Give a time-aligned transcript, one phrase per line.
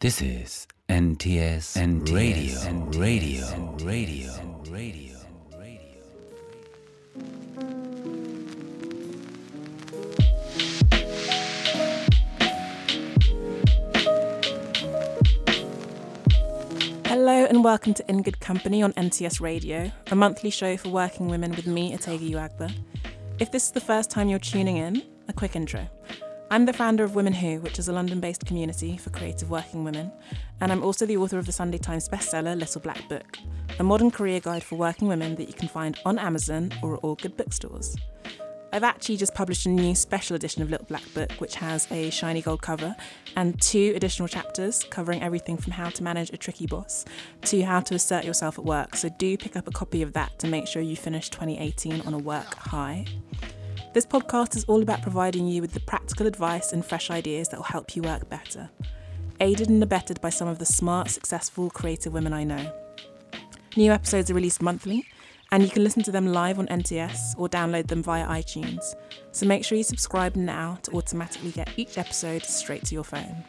[0.00, 4.30] This is NTS, NTS Radio, NTS, Radio, NTS, Radio,
[4.68, 5.16] Radio,
[5.56, 5.94] Radio.
[17.06, 21.28] Hello and welcome to In Good Company on NTS Radio, a monthly show for working
[21.28, 22.74] women with me, Otegha Uwagba.
[23.38, 25.88] If this is the first time you're tuning in, a quick intro.
[26.50, 29.82] I'm the founder of Women Who, which is a London based community for creative working
[29.82, 30.12] women,
[30.60, 33.38] and I'm also the author of the Sunday Times bestseller Little Black Book,
[33.78, 37.00] a modern career guide for working women that you can find on Amazon or at
[37.00, 37.96] all good bookstores.
[38.72, 42.10] I've actually just published a new special edition of Little Black Book, which has a
[42.10, 42.94] shiny gold cover
[43.36, 47.04] and two additional chapters covering everything from how to manage a tricky boss
[47.42, 48.96] to how to assert yourself at work.
[48.96, 52.14] So do pick up a copy of that to make sure you finish 2018 on
[52.14, 53.06] a work high.
[53.94, 57.58] This podcast is all about providing you with the practical advice and fresh ideas that
[57.58, 58.68] will help you work better,
[59.38, 62.72] aided and abetted by some of the smart, successful, creative women I know.
[63.76, 65.06] New episodes are released monthly,
[65.52, 68.96] and you can listen to them live on NTS or download them via iTunes.
[69.30, 73.44] So make sure you subscribe now to automatically get each episode straight to your phone.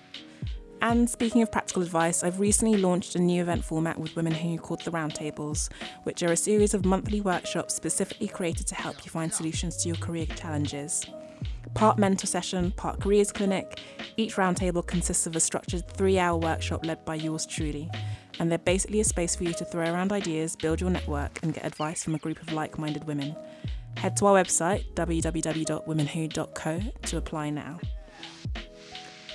[0.81, 4.57] And speaking of practical advice, I've recently launched a new event format with Women Who
[4.57, 5.71] called the Roundtables,
[6.03, 9.87] which are a series of monthly workshops specifically created to help you find solutions to
[9.87, 11.05] your career challenges.
[11.73, 13.79] Part mentor session, part careers clinic,
[14.15, 17.89] each roundtable consists of a structured three hour workshop led by yours truly.
[18.39, 21.53] And they're basically a space for you to throw around ideas, build your network, and
[21.53, 23.35] get advice from a group of like minded women.
[23.97, 27.79] Head to our website, www.womenwho.co, to apply now.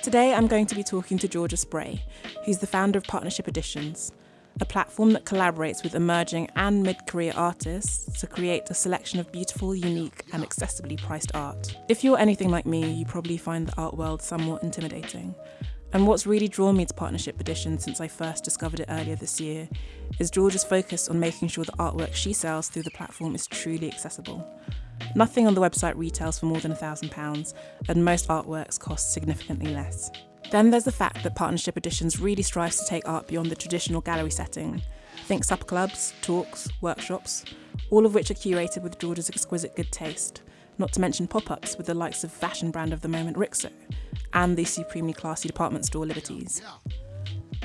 [0.03, 2.03] Today, I'm going to be talking to Georgia Spray,
[2.43, 4.11] who's the founder of Partnership Editions,
[4.59, 9.31] a platform that collaborates with emerging and mid career artists to create a selection of
[9.31, 11.77] beautiful, unique, and accessibly priced art.
[11.87, 15.35] If you're anything like me, you probably find the art world somewhat intimidating.
[15.93, 19.39] And what's really drawn me to Partnership Edition since I first discovered it earlier this
[19.39, 19.69] year
[20.17, 23.91] is Georgia's focus on making sure the artwork she sells through the platform is truly
[23.91, 24.51] accessible.
[25.15, 27.53] Nothing on the website retails for more than £1,000,
[27.89, 30.11] and most artworks cost significantly less.
[30.51, 34.01] Then there's the fact that Partnership Editions really strives to take art beyond the traditional
[34.01, 34.81] gallery setting.
[35.25, 37.45] Think supper clubs, talks, workshops,
[37.89, 40.41] all of which are curated with Georgia's exquisite good taste,
[40.77, 43.71] not to mention pop ups with the likes of fashion brand of the moment Rixo
[44.33, 46.61] and the supremely classy department store Liberties.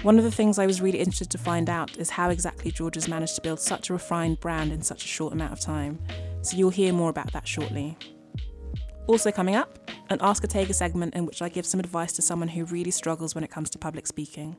[0.02, 3.08] One of the things I was really interested to find out is how exactly Georgia's
[3.08, 5.98] managed to build such a refined brand in such a short amount of time,
[6.46, 7.96] so you'll hear more about that shortly.
[9.06, 12.48] Also, coming up, an Ask Otegha segment in which I give some advice to someone
[12.48, 14.56] who really struggles when it comes to public speaking.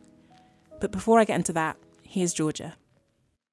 [0.80, 2.76] But before I get into that, here's Georgia.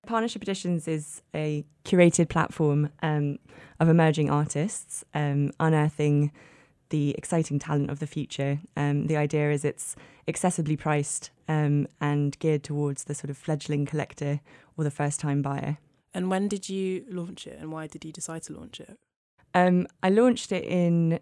[0.06, 3.39] Partnership Editions is a curated platform um,
[3.81, 6.31] of emerging artists, um, unearthing
[6.91, 8.61] the exciting talent of the future.
[8.77, 9.97] Um, the idea is it's
[10.28, 14.41] accessibly priced um, and geared towards the sort of fledgling collector
[14.77, 15.78] or the first time buyer.
[16.15, 18.99] And when did you launch it and why did you decide to launch it?
[19.53, 21.19] Um, I launched it in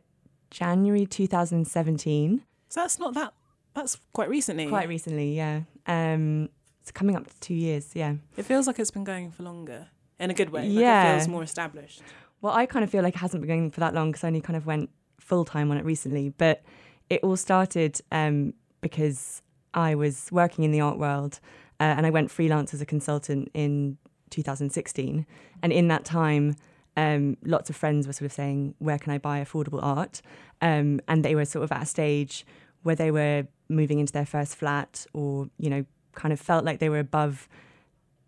[0.50, 2.42] January 2017.
[2.68, 3.32] So that's not that,
[3.74, 4.68] that's quite recently.
[4.68, 5.62] Quite recently, yeah.
[5.86, 8.14] Um, it's coming up to two years, yeah.
[8.36, 9.88] It feels like it's been going for longer
[10.20, 10.68] in a good way.
[10.68, 11.12] Like Yeah.
[11.12, 12.02] It feels more established.
[12.40, 14.28] Well, I kind of feel like it hasn't been going for that long because I
[14.28, 16.30] only kind of went full time on it recently.
[16.30, 16.62] But
[17.08, 19.42] it all started um, because
[19.74, 21.40] I was working in the art world
[21.80, 23.96] uh, and I went freelance as a consultant in
[24.32, 25.26] 2016.
[25.62, 26.56] And in that time,
[26.96, 30.20] um, lots of friends were sort of saying, Where can I buy affordable art?
[30.60, 32.44] Um, and they were sort of at a stage
[32.82, 35.84] where they were moving into their first flat or, you know,
[36.14, 37.48] kind of felt like they were above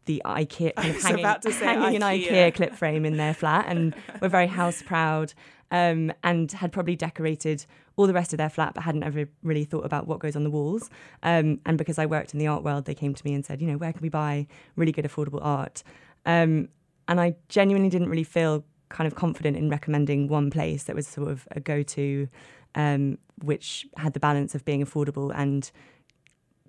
[0.06, 2.31] the IKEA kind of hanging, about to say hanging an IKEA.
[2.31, 5.34] IKEA clip frame in their flat and were very house proud
[5.71, 7.67] um, and had probably decorated
[7.97, 10.45] all the rest of their flat but hadn't ever really thought about what goes on
[10.45, 10.91] the walls.
[11.23, 13.61] Um, and because I worked in the art world, they came to me and said,
[13.61, 15.83] you know, where can we buy really good affordable art?
[16.27, 16.69] Um,
[17.07, 21.07] and I genuinely didn't really feel kind of confident in recommending one place that was
[21.07, 22.29] sort of a go to,
[22.75, 25.71] um, which had the balance of being affordable and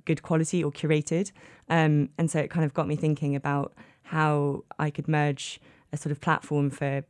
[0.06, 1.32] good quality or curated.
[1.70, 5.59] Um, and so it kind of got me thinking about how I could merge
[5.91, 7.03] a sort of platform for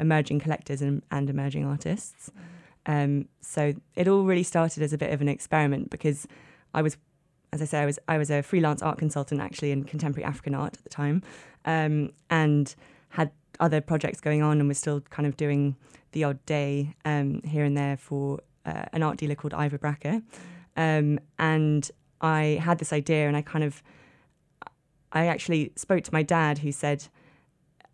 [0.00, 2.30] emerging collectors and, and emerging artists.
[2.86, 6.26] Um, so it all really started as a bit of an experiment because
[6.74, 6.96] I was,
[7.52, 10.54] as I say, I was I was a freelance art consultant actually in contemporary African
[10.54, 11.22] art at the time,
[11.64, 12.74] um, and
[13.10, 15.76] had other projects going on and was still kind of doing
[16.12, 20.22] the odd day um, here and there for uh, an art dealer called Ivor Braka,
[20.76, 23.82] um, and I had this idea and I kind of
[25.12, 27.08] I actually spoke to my dad who said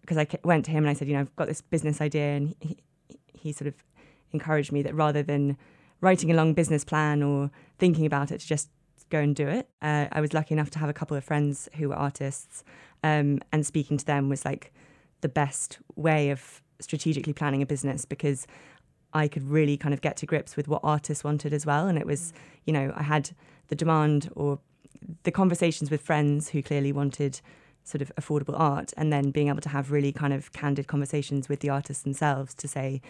[0.06, 2.36] because I went to him and I said you know I've got this business idea
[2.36, 2.78] and he,
[3.34, 3.74] he sort of
[4.32, 5.56] encouraged me that rather than
[6.00, 8.70] writing a long business plan or thinking about it to just
[9.10, 9.68] go and do it.
[9.82, 12.64] Uh, I was lucky enough to have a couple of friends who were artists,
[13.02, 14.72] um, and speaking to them was like
[15.20, 18.46] the best way of strategically planning a business because
[19.12, 21.88] I could really kind of get to grips with what artists wanted as well.
[21.88, 22.32] And it was,
[22.66, 23.30] you know, I had
[23.68, 24.58] the demand or
[25.22, 27.40] the conversations with friends who clearly wanted
[27.86, 31.48] sort of affordable art and then being able to have really kind of candid conversations
[31.48, 33.00] with the artists themselves to say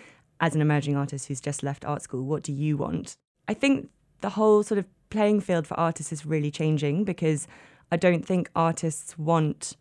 [0.41, 3.17] as an emerging artist who's just left art school what do you want?
[3.49, 3.89] I think
[4.21, 7.47] the whole sort of playing field for artists is really changing because
[7.93, 9.77] i don't think artists want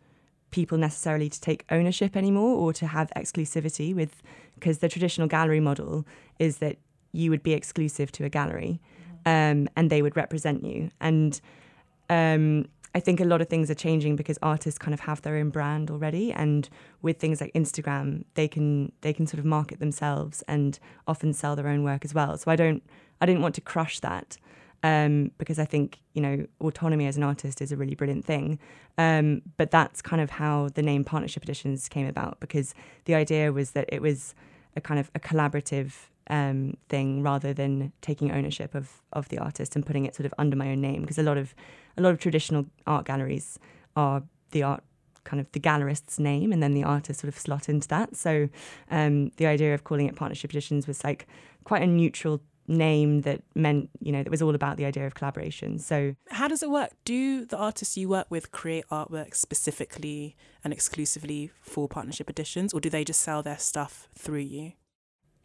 [0.52, 4.22] people necessarily to take ownership anymore or to have exclusivity with
[4.54, 6.06] because the traditional gallery model
[6.38, 6.76] is that
[7.12, 8.80] you would be exclusive to a gallery
[9.26, 10.90] um, and they would represent you.
[11.00, 11.38] And
[12.08, 15.36] um, I think a lot of things are changing because artists kind of have their
[15.36, 16.66] own brand already, and
[17.02, 21.54] with things like Instagram, they can they can sort of market themselves and often sell
[21.56, 22.38] their own work as well.
[22.38, 22.82] So I don't
[23.20, 24.38] I didn't want to crush that
[24.82, 28.58] um, because I think you know autonomy as an artist is a really brilliant thing.
[28.96, 33.52] Um, but that's kind of how the name Partnership Editions came about because the idea
[33.52, 34.34] was that it was
[34.74, 35.92] a kind of a collaborative
[36.28, 40.34] um, thing rather than taking ownership of of the artist and putting it sort of
[40.38, 41.54] under my own name because a lot of
[41.96, 43.58] a lot of traditional art galleries
[43.94, 44.82] are the art
[45.24, 48.16] kind of the gallerist's name and then the artist sort of slot into that.
[48.16, 48.48] So
[48.90, 51.26] um, the idea of calling it partnership editions was like
[51.64, 55.14] quite a neutral name that meant you know that was all about the idea of
[55.14, 55.78] collaboration.
[55.78, 56.90] So how does it work?
[57.04, 62.80] Do the artists you work with create artwork specifically and exclusively for partnership editions or
[62.80, 64.72] do they just sell their stuff through you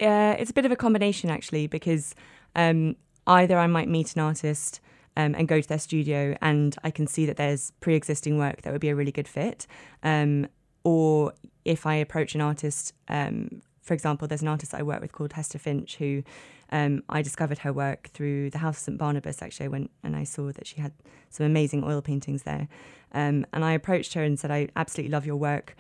[0.01, 2.15] uh, it's a bit of a combination actually because
[2.56, 2.95] um,
[3.27, 4.81] either i might meet an artist
[5.18, 8.62] um, and go to their studio and I can see that there's pre existing work
[8.62, 9.68] that would be a really good fit.
[10.03, 10.48] Um,
[10.83, 11.33] or
[11.65, 15.33] if I approach an artist, um, for example, there's an artist I work with called
[15.33, 16.24] Hester Finch who
[16.71, 19.42] um, I discovered her work through the House of St Barnabas.
[19.42, 20.94] Actually, I went and I saw that she had
[21.30, 22.68] some amazing oil paintings there,
[23.13, 25.75] um, and I approached her and said, "I absolutely love your work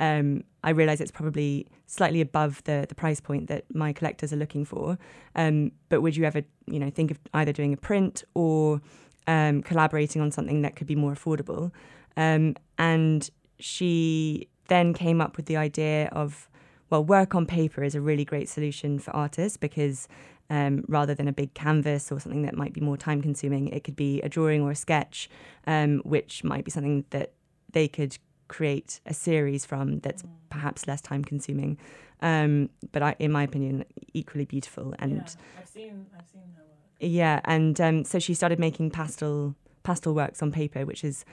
[0.00, 4.36] um, I realise it's probably slightly above the the price point that my collectors are
[4.36, 4.98] looking for.
[5.34, 8.80] Um, but would you ever, you know, think of either doing a print or
[9.26, 11.72] um, collaborating on something that could be more affordable?
[12.16, 13.28] Um, and
[13.58, 16.48] she then came up with the idea of,
[16.90, 20.08] well, work on paper is a really great solution for artists because
[20.50, 23.84] um, rather than a big canvas or something that might be more time consuming, it
[23.84, 25.28] could be a drawing or a sketch,
[25.66, 27.32] um, which might be something that
[27.72, 28.18] they could
[28.52, 30.28] create a series from that's mm.
[30.50, 31.78] perhaps less time consuming,
[32.20, 34.94] um, but I, in my opinion, equally beautiful.
[34.98, 36.78] And yeah, I've seen I've seen her work.
[37.00, 39.54] Yeah, and um, so she started making pastel
[39.84, 41.24] pastel works on paper, which is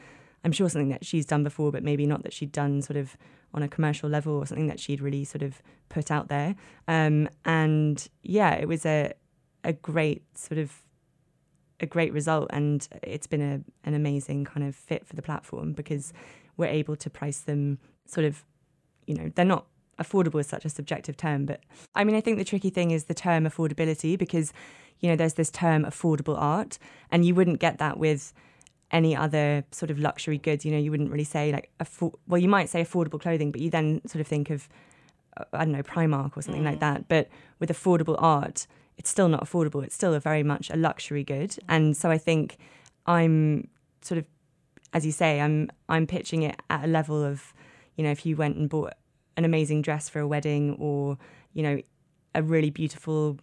[0.46, 3.18] I'm sure something that she's done before, but maybe not that she'd done sort of
[3.54, 6.56] on a commercial level or something that she'd really sort of put out there.
[6.88, 9.14] Um, and yeah, it was a
[9.66, 10.72] a great sort of
[11.82, 15.74] a great result, and it's been a an amazing kind of fit for the platform
[15.74, 16.14] because
[16.60, 18.44] we're able to price them sort of,
[19.08, 19.66] you know, they're not
[20.00, 21.62] affordable is such a subjective term, but
[21.96, 24.54] I mean, I think the tricky thing is the term affordability because,
[25.00, 26.78] you know, there's this term affordable art,
[27.12, 28.34] and you wouldn't get that with
[28.92, 30.66] any other sort of luxury goods.
[30.66, 33.62] You know, you wouldn't really say like, affo- well, you might say affordable clothing, but
[33.62, 34.68] you then sort of think of,
[35.38, 36.72] uh, I don't know, Primark or something mm.
[36.72, 37.08] like that.
[37.08, 37.30] But
[37.60, 38.68] with affordable art,
[38.98, 39.84] it's still not affordable.
[39.84, 41.56] It's still a very much a luxury good.
[41.68, 42.58] And so I think
[43.06, 43.68] I'm
[44.02, 44.26] sort of
[44.94, 47.54] as you say, I'm I'm pitching it at a level of,
[47.96, 48.94] you know, if you went and bought
[49.38, 51.18] an amazing dress for a wedding or,
[51.54, 51.82] you know,
[52.36, 53.38] a really beautiful,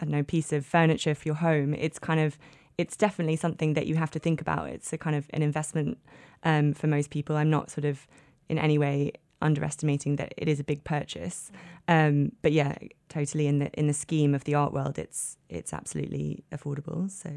[0.00, 2.38] I don't know, piece of furniture for your home, it's kind of
[2.76, 4.68] it's definitely something that you have to think about.
[4.68, 5.98] It's a kind of an investment
[6.42, 7.36] um, for most people.
[7.36, 8.06] I'm not sort of
[8.48, 11.50] in any way underestimating that it is a big purchase,
[11.86, 12.76] um, but yeah,
[13.08, 17.10] totally in the in the scheme of the art world, it's it's absolutely affordable.
[17.10, 17.30] So,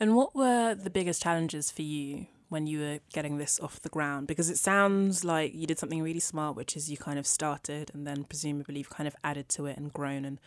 [0.00, 3.88] and what were the biggest challenges for you when you were getting this off the
[3.88, 4.26] ground?
[4.26, 7.90] Because it sounds like you did something really smart, which is you kind of started
[7.94, 10.38] and then presumably you've kind of added to it and grown and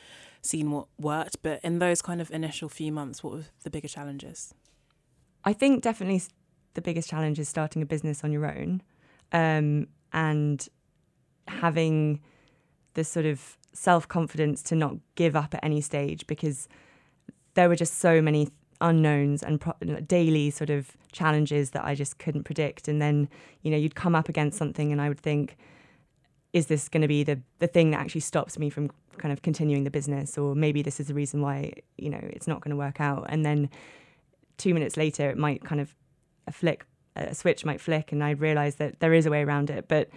[0.41, 1.41] seen what worked.
[1.41, 4.53] But in those kind of initial few months, what were the bigger challenges?
[5.43, 6.21] I think definitely
[6.75, 8.81] the biggest challenge is starting a business on your own
[9.31, 10.67] um, and
[11.47, 12.21] having
[12.93, 16.67] the sort of self confidence to not give up at any stage because
[17.55, 18.50] there were just so many
[18.82, 22.88] unknowns and pro- daily sort of challenges that I just couldn't predict.
[22.88, 23.29] And then,
[23.62, 25.58] you know, you'd come up against something and I would think,
[26.53, 29.41] is this going to be the, the thing that actually stops me from kind of
[29.41, 30.38] continuing the business?
[30.38, 33.25] Or maybe this is the reason why, you know, it's not going to work out.
[33.29, 33.70] And then
[34.58, 35.96] two minutes later, it might kind of
[36.48, 39.70] a flick, a switch might flick, and I realize that there is a way around
[39.70, 39.88] it.
[39.88, 40.10] But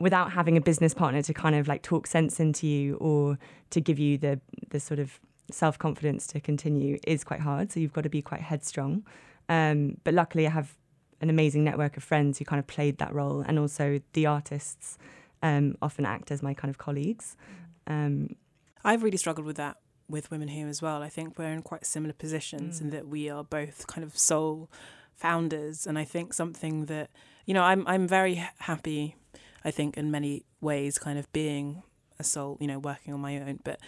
[0.00, 3.38] without having a business partner to kind of like talk sense into you or
[3.70, 7.72] to give you the the sort of self confidence to continue is quite hard.
[7.72, 9.04] So you've got to be quite headstrong.
[9.48, 10.76] Um, but luckily, I have
[11.20, 14.98] an amazing network of friends who kind of played that role, and also the artists
[15.42, 17.36] um, often act as my kind of colleagues.
[17.86, 18.36] Um,
[18.84, 19.76] I've really struggled with that
[20.08, 21.02] with women here as well.
[21.02, 22.82] I think we're in quite similar positions Mm.
[22.82, 24.70] in that we are both kind of sole
[25.14, 27.10] founders, and I think something that
[27.46, 29.16] you know I'm I'm very happy.
[29.64, 31.82] I think in many ways, kind of being
[32.18, 33.80] a sole, you know, working on my own, but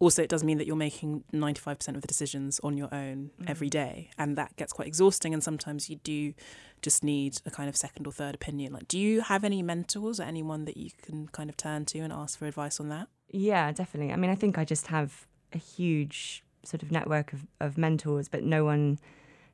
[0.00, 3.70] also it does mean that you're making 95% of the decisions on your own every
[3.70, 6.34] day and that gets quite exhausting and sometimes you do
[6.82, 10.18] just need a kind of second or third opinion like do you have any mentors
[10.18, 13.06] or anyone that you can kind of turn to and ask for advice on that
[13.32, 14.12] Yeah, definitely.
[14.12, 18.28] I mean, I think I just have a huge sort of network of, of mentors,
[18.28, 18.98] but no one,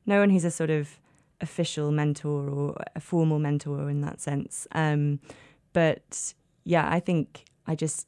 [0.07, 0.99] no one who's a sort of
[1.41, 4.67] official mentor or a formal mentor in that sense.
[4.73, 5.21] Um,
[5.73, 6.35] but
[6.65, 8.07] yeah, I think I just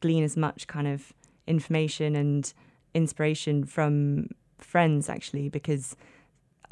[0.00, 1.12] glean as much kind of
[1.50, 2.52] information and
[2.94, 4.28] inspiration from
[4.58, 5.96] friends actually because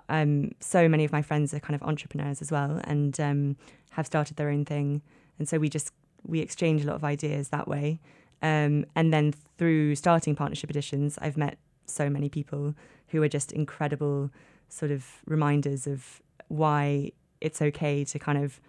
[0.08, 3.56] um, so many of my friends are kind of entrepreneurs as well and um,
[3.90, 5.02] have started their own thing,
[5.38, 5.92] and so we just
[6.26, 8.00] we exchange a lot of ideas that way.
[8.40, 12.74] Um, and then through starting partnership editions, I've met so many people
[13.08, 14.30] who are just incredible
[14.68, 18.60] sort of reminders of why it's okay to kind of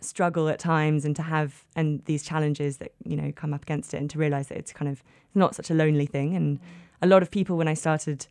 [0.00, 3.94] struggle at times and to have and these challenges that you know come up against
[3.94, 5.02] it and to realize that it's kind of
[5.34, 6.62] not such a lonely thing and mm.
[7.02, 8.26] a lot of people when I started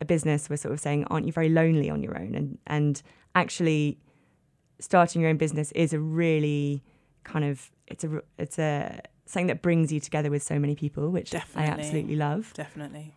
[0.00, 3.02] a business were sort of saying aren't you very lonely on your own and and
[3.34, 3.98] actually
[4.80, 6.82] starting your own business is a really
[7.22, 11.10] kind of it's a it's a something that brings you together with so many people
[11.10, 11.70] which Definitely.
[11.70, 13.14] I absolutely love Definitely.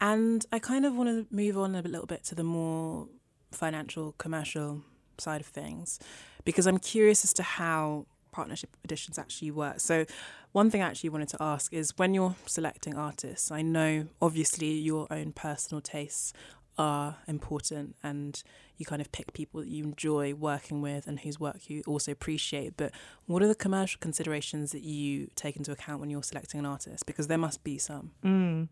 [0.00, 3.08] And I kind of want to move on a little bit to the more
[3.52, 4.82] financial, commercial
[5.20, 5.98] side of things
[6.44, 9.80] because I'm curious as to how partnership editions actually work.
[9.80, 10.06] So,
[10.52, 14.72] one thing I actually wanted to ask is when you're selecting artists, I know obviously
[14.72, 16.32] your own personal tastes
[16.78, 18.42] are important and
[18.78, 22.10] you kind of pick people that you enjoy working with and whose work you also
[22.10, 22.76] appreciate.
[22.76, 22.92] But
[23.26, 27.04] what are the commercial considerations that you take into account when you're selecting an artist?
[27.06, 28.12] Because there must be some.
[28.24, 28.68] Mm.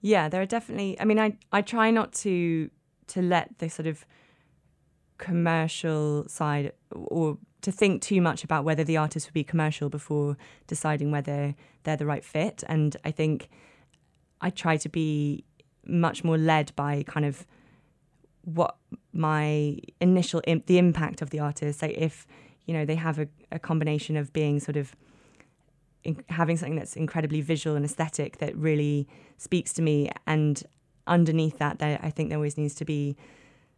[0.00, 1.00] Yeah, there are definitely.
[1.00, 2.70] I mean, I I try not to
[3.08, 4.04] to let the sort of
[5.18, 10.36] commercial side or to think too much about whether the artist would be commercial before
[10.66, 12.62] deciding whether they're the right fit.
[12.68, 13.48] And I think
[14.40, 15.44] I try to be
[15.84, 17.46] much more led by kind of
[18.44, 18.76] what
[19.12, 21.82] my initial the impact of the artist.
[21.82, 22.26] Like if
[22.66, 24.94] you know they have a, a combination of being sort of
[26.04, 29.08] in, having something that's incredibly visual and aesthetic that really
[29.38, 30.62] speaks to me, and
[31.06, 33.16] underneath that, there I think there always needs to be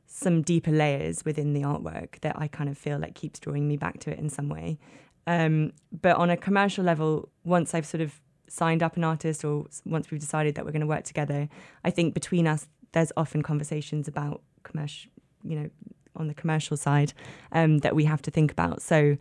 [0.08, 3.76] some deeper layers within the artwork that I kind of feel like keeps drawing me
[3.76, 4.78] back to it in some way.
[5.26, 9.66] Um, but on a commercial level, once I've sort of signed up an artist or
[9.84, 11.48] once we've decided that we're going to work together,
[11.84, 15.10] I think between us, there's often conversations about commercial,
[15.44, 15.70] you know,
[16.16, 17.12] on the commercial side
[17.52, 18.80] um, that we have to think about.
[18.80, 19.18] So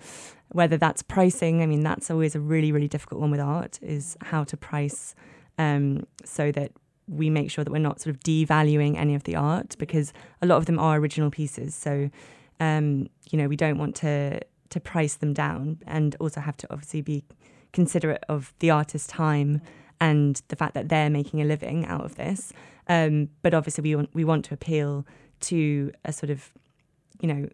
[0.53, 4.17] whether that's pricing, I mean, that's always a really, really difficult one with art is
[4.22, 5.13] how to price
[5.58, 6.72] um, so that
[7.08, 10.46] we make sure that we're not sort of devaluing any of the art because a
[10.46, 11.74] lot of them are original pieces.
[11.74, 12.10] So,
[12.60, 16.68] um, you know, we don't want to to price them down and also have to
[16.70, 17.24] obviously be
[17.72, 19.62] considerate of the artist's time
[20.02, 22.52] and the fact that they're making a living out of this.
[22.88, 25.06] Um, but obviously, we want we want to appeal
[25.40, 26.52] to a sort of,
[27.22, 27.50] you know,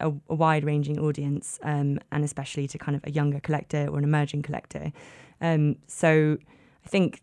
[0.00, 3.98] a, a wide ranging audience, um, and especially to kind of a younger collector or
[3.98, 4.92] an emerging collector.
[5.40, 6.38] Um, so,
[6.84, 7.22] I think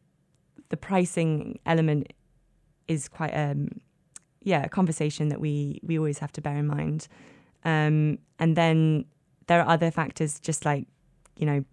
[0.69, 2.11] the pricing element
[2.87, 3.69] is quite um
[4.41, 7.07] yeah a conversation that we we always have to bear in mind
[7.63, 9.05] um and then
[9.47, 10.87] there are other factors just like
[11.37, 11.63] you know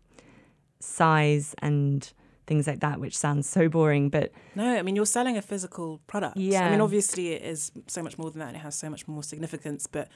[0.80, 2.12] size and
[2.46, 6.00] things like that which sounds so boring but No, I mean you're selling a physical
[6.06, 6.36] product.
[6.36, 8.90] Yeah, I mean obviously it is so much more than that and it has so
[8.90, 10.08] much more significance, but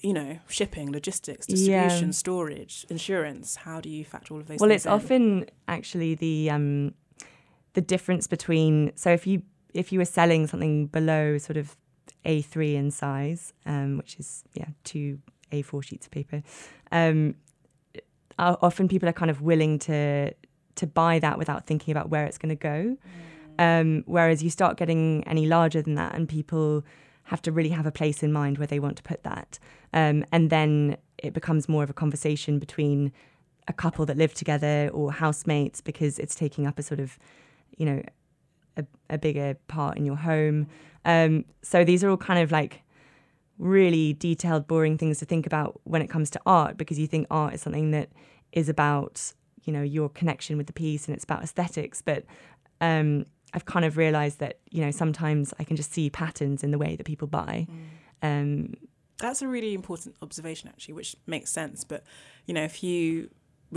[0.00, 1.54] you know, shipping, logistics, Yeah.
[1.56, 4.92] distribution, storage, insurance, how do you factor all of those well it's in?
[4.92, 6.94] often actually the um
[7.74, 11.76] the difference between so if you if you were selling something below sort of
[12.24, 15.18] a3 in size um which is yeah two
[15.52, 16.42] a4 sheets of paper
[16.92, 17.34] um
[18.38, 20.32] often people are kind of willing to
[20.74, 22.96] to buy that without thinking about where it's going to go
[23.58, 26.84] um whereas you start getting any larger than that and people
[27.24, 29.58] have to really have a place in mind where they want to put that
[29.92, 33.12] um and then it becomes more of a conversation between
[33.68, 37.18] a couple that live together or housemates because it's taking up a sort of,
[37.76, 38.02] you know,
[38.76, 40.66] a, a bigger part in your home.
[41.04, 42.82] Um, so these are all kind of like
[43.58, 47.26] really detailed, boring things to think about when it comes to art because you think
[47.30, 48.10] art is something that
[48.52, 49.32] is about,
[49.64, 52.02] you know, your connection with the piece and it's about aesthetics.
[52.02, 52.24] But
[52.80, 56.70] um, I've kind of realized that you know sometimes I can just see patterns in
[56.72, 57.66] the way that people buy.
[58.20, 58.74] Um,
[59.18, 61.84] That's a really important observation, actually, which makes sense.
[61.84, 62.02] But
[62.46, 63.30] you know, if you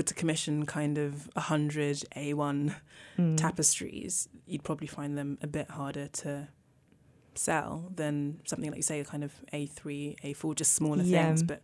[0.04, 2.76] to commission kind of a hundred A1
[3.18, 6.48] mm, tapestries, you'd probably find them a bit harder to
[7.36, 11.28] sell than something like you say, a kind of A3, A4, just smaller Yeah.
[11.28, 11.44] things.
[11.44, 11.62] But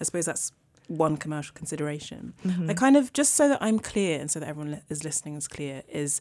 [0.00, 0.52] I suppose that's
[0.88, 2.34] one commercial consideration.
[2.44, 2.70] mhm.
[2.70, 5.36] I kind of just so that I'm clear and so that everyone li- is listening
[5.36, 6.20] is clear is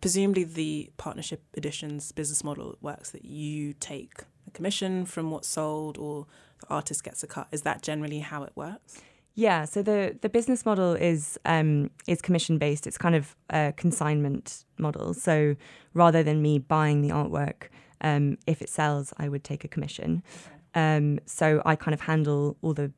[0.00, 5.96] presumably the partnership editions business model works that you take a commission from what's sold
[5.98, 6.26] or
[6.60, 7.46] the artist gets a cut.
[7.52, 9.00] Is that generally how it works?
[9.34, 12.86] Yeah, so the the business model is um, is commission based.
[12.86, 15.14] It's kind of a consignment model.
[15.14, 15.56] So
[15.94, 17.68] rather than me buying the artwork,
[18.02, 20.22] um, if it sells, I would take a commission.
[20.74, 22.92] Um, so I kind of handle all the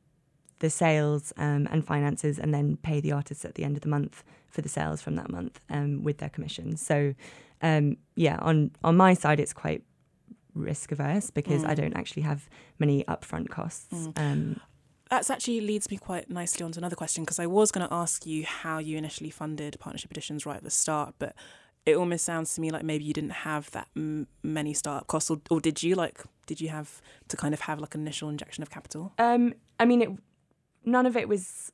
[0.59, 3.89] the sales um, and finances, and then pay the artists at the end of the
[3.89, 6.75] month for the sales from that month um, with their commission.
[6.77, 7.13] So
[7.61, 9.83] um, yeah, on on my side, it's quite
[10.53, 11.77] risk averse because I Mm.
[11.77, 12.49] don't actually have
[12.79, 13.93] many upfront costs.
[13.93, 14.19] Mm.
[14.19, 14.59] Um,
[15.15, 17.93] That actually leads me quite nicely on to another question because I was going to
[17.93, 21.33] ask you how you initially funded partnership editions right at the start, but
[21.85, 25.29] it almost sounds to me like maybe you didn't have that m- many startup costs,
[25.29, 25.95] or, or did you?
[25.95, 29.13] Like, did you have to kind of have like an initial injection of capital?
[29.17, 30.09] Um, I mean, it,
[30.83, 31.71] none of it was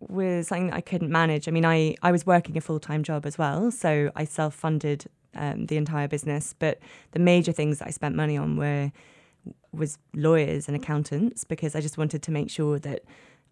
[0.00, 1.48] was something that I couldn't manage.
[1.48, 4.54] I mean, I I was working a full time job as well, so I self
[4.54, 6.54] funded um, the entire business.
[6.58, 6.80] But
[7.12, 8.92] the major things that I spent money on were
[9.72, 13.02] was lawyers and accountants because I just wanted to make sure that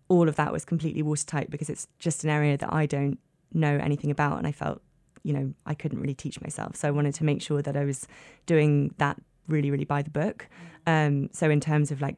[0.08, 3.18] all of that was completely watertight because it's just an area that I don't
[3.52, 4.82] know anything about, and I felt
[5.22, 6.76] you know I couldn't really teach myself.
[6.76, 8.06] So I wanted to make sure that I was
[8.46, 10.48] doing that really, really by the book.
[10.86, 12.16] Um, so in terms of like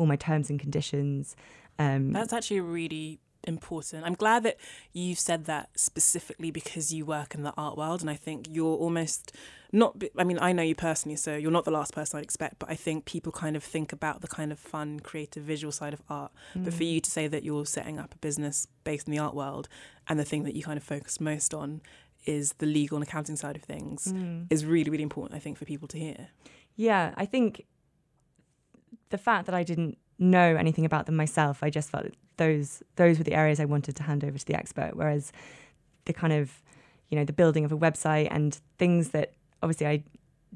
[0.00, 1.36] all my terms and conditions.
[1.78, 4.04] Um, That's actually really important.
[4.04, 4.56] I'm glad that
[4.92, 8.76] you've said that specifically because you work in the art world, and I think you're
[8.76, 9.32] almost
[9.72, 10.02] not.
[10.18, 12.58] I mean, I know you personally, so you're not the last person I'd expect.
[12.58, 15.92] But I think people kind of think about the kind of fun, creative, visual side
[15.94, 16.32] of art.
[16.54, 16.76] But Mm.
[16.76, 19.68] for you to say that you're setting up a business based in the art world,
[20.08, 21.80] and the thing that you kind of focus most on
[22.26, 24.46] is the legal and accounting side of things, Mm.
[24.50, 25.34] is really, really important.
[25.36, 26.28] I think for people to hear.
[26.76, 27.64] Yeah, I think
[29.10, 32.06] the fact that I didn't know anything about them myself, I just felt
[32.36, 34.92] those those were the areas I wanted to hand over to the expert.
[34.94, 35.32] Whereas
[36.04, 36.62] the kind of
[37.08, 40.04] you know the building of a website and things that obviously I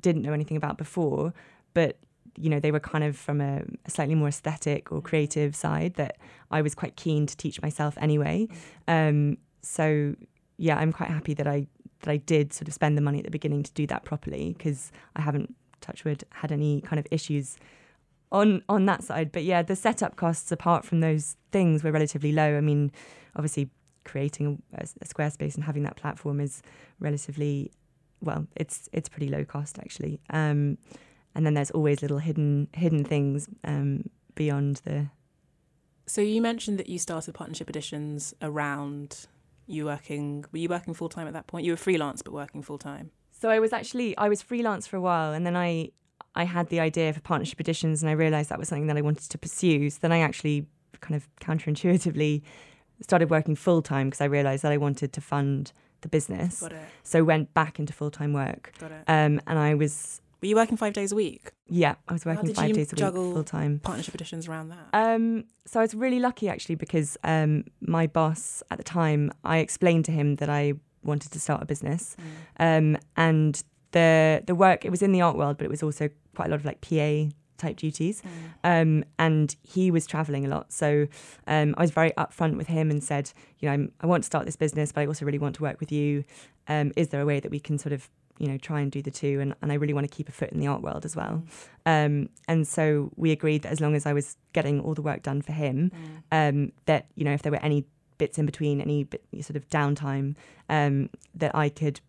[0.00, 1.32] didn't know anything about before,
[1.72, 1.98] but
[2.36, 5.94] you know they were kind of from a, a slightly more aesthetic or creative side
[5.94, 6.18] that
[6.50, 8.48] I was quite keen to teach myself anyway.
[8.86, 10.14] Um, so
[10.58, 11.66] yeah, I'm quite happy that I
[12.00, 14.54] that I did sort of spend the money at the beginning to do that properly
[14.56, 17.56] because I haven't Touchwood had any kind of issues
[18.34, 19.32] on on that side.
[19.32, 22.58] But yeah, the setup costs apart from those things were relatively low.
[22.58, 22.92] I mean,
[23.36, 23.70] obviously
[24.04, 26.60] creating a, a Squarespace and having that platform is
[26.98, 27.70] relatively
[28.20, 30.20] well, it's it's pretty low cost actually.
[30.30, 30.76] Um,
[31.34, 35.08] and then there's always little hidden hidden things um, beyond the
[36.06, 39.26] So you mentioned that you started partnership editions around
[39.66, 40.44] you working.
[40.52, 41.64] Were you working full time at that point?
[41.64, 43.10] You were freelance, but working full time.
[43.30, 45.90] So I was actually I was freelance for a while, and then I
[46.34, 49.02] I had the idea for partnership editions, and I realised that was something that I
[49.02, 49.90] wanted to pursue.
[49.90, 50.66] So then I actually
[51.00, 52.42] kind of counterintuitively
[53.00, 56.60] started working full time because I realised that I wanted to fund the business.
[56.60, 56.78] Got it.
[57.02, 59.04] So went back into full time work, Got it.
[59.08, 61.50] um, and I was Were you working five days a week?
[61.66, 63.80] yeah I was working five days a week full time.
[63.80, 64.86] Partnership editions around that.
[64.92, 69.58] Um, so I was really lucky actually because um, my boss at the time, I
[69.58, 72.16] explained to him that I wanted to start a business,
[72.58, 76.08] um, and the the work it was in the art world, but it was also
[76.34, 78.22] quite a lot of like PA type duties.
[78.62, 81.06] Um, and he was traveling a lot, so
[81.46, 84.26] um, I was very upfront with him and said, you know, I'm, I want to
[84.26, 86.24] start this business, but I also really want to work with you.
[86.68, 89.00] Um, is there a way that we can sort of you know try and do
[89.00, 89.40] the two?
[89.40, 91.44] And, and i really want to keep a foot in the art world as well.
[91.86, 95.22] Um, and so we agreed that as long as i was getting all the work
[95.22, 95.92] done for him
[96.32, 97.84] um, that you know if there were any
[98.16, 100.36] bits in between any bit, sort of downtime
[100.68, 102.00] um, that i could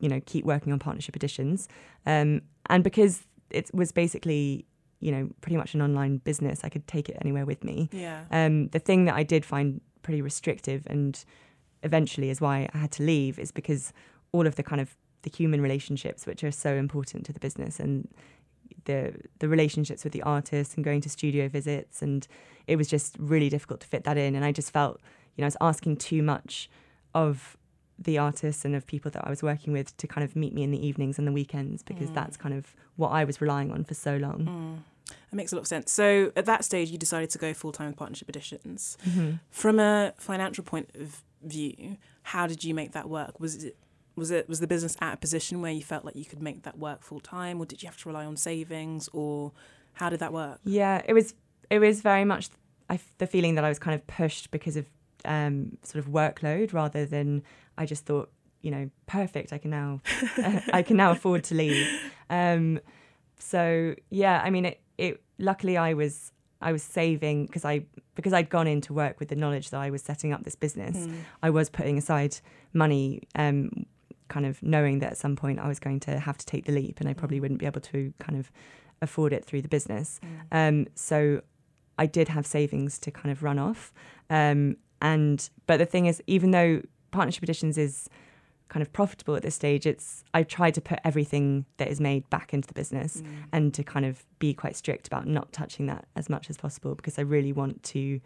[0.00, 1.68] you know keep working on partnership editions
[2.04, 4.64] um, and because it was basically
[5.00, 6.60] you know pretty much an online business.
[6.64, 7.88] I could take it anywhere with me.
[7.92, 8.24] Yeah.
[8.30, 11.24] um, the thing that I did find pretty restrictive and
[11.82, 13.92] eventually is why I had to leave is because
[14.32, 17.78] all of the kind of the human relationships which are so important to the business
[17.78, 18.08] and
[18.84, 22.26] the the relationships with the artists and going to studio visits and
[22.66, 24.34] it was just really difficult to fit that in.
[24.34, 25.00] And I just felt
[25.36, 26.70] you know I was asking too much
[27.14, 27.56] of
[27.98, 30.62] the artists and of people that I was working with to kind of meet me
[30.62, 32.14] in the evenings and the weekends because Mm.
[32.14, 34.44] that's kind of what I was relying on for so long.
[34.46, 35.14] Mm.
[35.30, 35.90] That makes a lot of sense.
[35.92, 38.96] So at that stage, you decided to go full time with partnership editions.
[39.06, 39.40] Mhm.
[39.50, 43.38] From a financial point of view, how did you make that work?
[43.40, 43.76] Was it
[44.14, 46.62] was it was the business at a position where you felt like you could make
[46.64, 49.52] that work full time, or did you have to rely on savings, or
[49.94, 50.60] how did that work?
[50.64, 51.34] Yeah, it was
[51.70, 52.48] it was very much
[52.90, 54.86] I, the feeling that I was kind of pushed because of
[55.24, 57.42] um, sort of workload rather than
[57.78, 58.30] I just thought
[58.60, 60.00] you know perfect I can now
[60.72, 61.86] I can now afford to leave.
[62.30, 62.80] Um,
[63.38, 68.32] so yeah, I mean it, it luckily I was I was saving because I because
[68.32, 70.96] I'd gone into work with the knowledge that I was setting up this business.
[70.96, 71.16] Mm.
[71.42, 72.36] I was putting aside
[72.72, 73.84] money, um,
[74.28, 76.72] kind of knowing that at some point I was going to have to take the
[76.72, 77.42] leap, and I probably Mm.
[77.42, 78.52] wouldn't be able to kind of
[79.00, 80.20] afford it through the business.
[80.52, 80.68] Mm.
[80.68, 81.40] Um, so
[81.98, 83.92] I did have savings to kind of run off.
[84.30, 86.82] Um, and but the thing is, even though
[87.12, 88.08] partnership editions is
[88.68, 92.28] kind of profitable at this stage, it's I tried to put everything that is made
[92.30, 93.26] back into the business Mm.
[93.52, 96.94] and to kind of be quite strict about not touching that as much as possible
[96.94, 98.20] because I really want to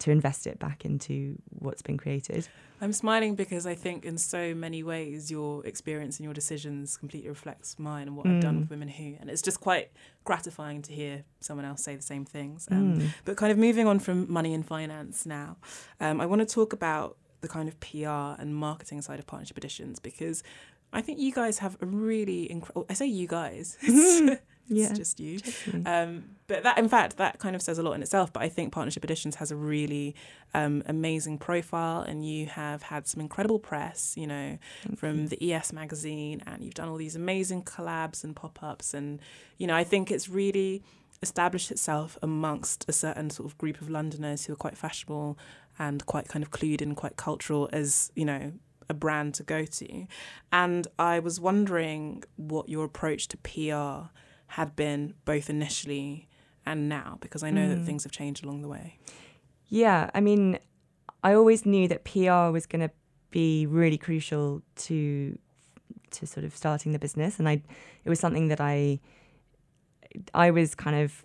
[0.00, 2.46] to invest it back into what's been created.
[2.82, 7.30] I'm smiling because I think in so many ways your experience and your decisions completely
[7.30, 8.60] reflects mine and what I've done Mm.
[8.60, 9.88] with Women Who, and it's just quite
[10.24, 12.68] gratifying to hear someone else say the same things.
[12.70, 13.08] Um, Mm.
[13.24, 15.56] But kind of moving on from money and finance now,
[15.98, 19.56] um, I want to talk about the kind of PR and marketing side of partnership
[19.58, 20.42] editions because
[20.92, 22.86] I think you guys have a really incredible.
[22.88, 23.76] I say you guys.
[23.82, 24.92] it's Yeah.
[24.94, 25.38] just you.
[25.84, 28.32] Um, but that, in fact, that kind of says a lot in itself.
[28.32, 30.14] But I think Partnership Editions has a really
[30.54, 35.28] um, amazing profile, and you have had some incredible press, you know, Thank from you.
[35.28, 38.94] the ES magazine, and you've done all these amazing collabs and pop ups.
[38.94, 39.20] And,
[39.58, 40.82] you know, I think it's really
[41.22, 45.38] established itself amongst a certain sort of group of Londoners who are quite fashionable
[45.78, 48.52] and quite kind of clued in, quite cultural as, you know,
[48.88, 50.06] a brand to go to.
[50.52, 54.10] And I was wondering what your approach to PR
[54.48, 56.28] had been both initially
[56.64, 57.84] and now, because I know that Mm.
[57.86, 58.98] things have changed along the way.
[59.68, 60.58] Yeah, I mean,
[61.22, 62.90] I always knew that PR was going to
[63.30, 65.38] be really crucial to
[66.12, 67.60] to sort of starting the business, and I
[68.04, 69.00] it was something that I
[70.32, 71.24] I was kind of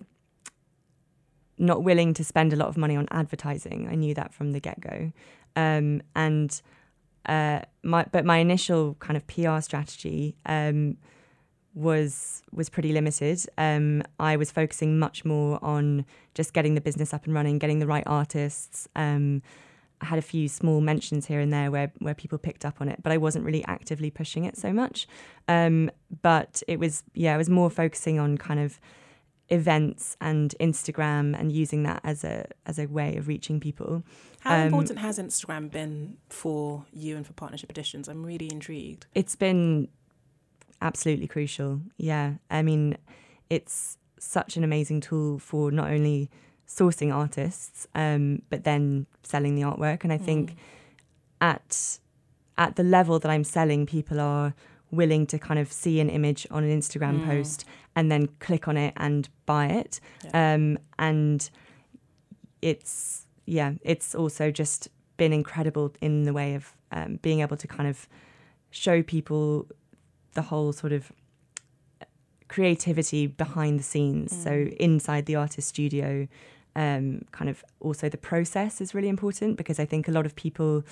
[1.62, 3.88] not willing to spend a lot of money on advertising.
[3.90, 5.12] I knew that from the get go,
[5.56, 6.62] um, and
[7.26, 10.36] uh, my but my initial kind of PR strategy.
[10.46, 10.98] Um,
[11.74, 13.40] was was pretty limited.
[13.58, 17.80] Um, I was focusing much more on just getting the business up and running, getting
[17.80, 18.88] the right artists.
[18.96, 19.42] Um,
[20.02, 22.90] I had a few small mentions here and there where where people picked up on
[22.90, 25.08] it, but I wasn't really actively pushing it so much.
[25.48, 28.80] Um, but it was yeah, I was more focusing on kind of
[29.52, 34.04] events and Instagram and using that as a as a way of reaching people.
[34.40, 38.08] How Um, important has Instagram been for you and for Partnership Editions?
[38.08, 39.06] I'm really intrigued.
[39.14, 39.90] It's been
[40.82, 41.82] absolutely crucial.
[41.98, 42.36] Yeah.
[42.50, 42.98] I mean,
[43.50, 46.30] it's such an amazing tool for not only
[46.68, 50.04] sourcing artists, um, but then selling the artwork.
[50.04, 50.56] And I think Mm.
[51.42, 52.00] at
[52.58, 54.54] at the level that I'm selling, people are
[54.92, 57.26] willing to kind of see an image on an Instagram Mm.
[57.26, 60.00] post and then click on it and buy it.
[60.26, 60.54] Yeah.
[60.54, 61.50] Um, and
[62.62, 67.68] it's yeah, it's also just been incredible in the way of um, being able to
[67.68, 68.08] kind of
[68.70, 69.68] show people
[70.34, 71.12] the whole sort of
[72.48, 74.32] creativity behind the scenes.
[74.44, 74.74] So Mm.
[74.78, 76.28] inside the artist studio,
[76.76, 80.36] um, kind of also the process is really important because I think a lot of
[80.36, 80.84] people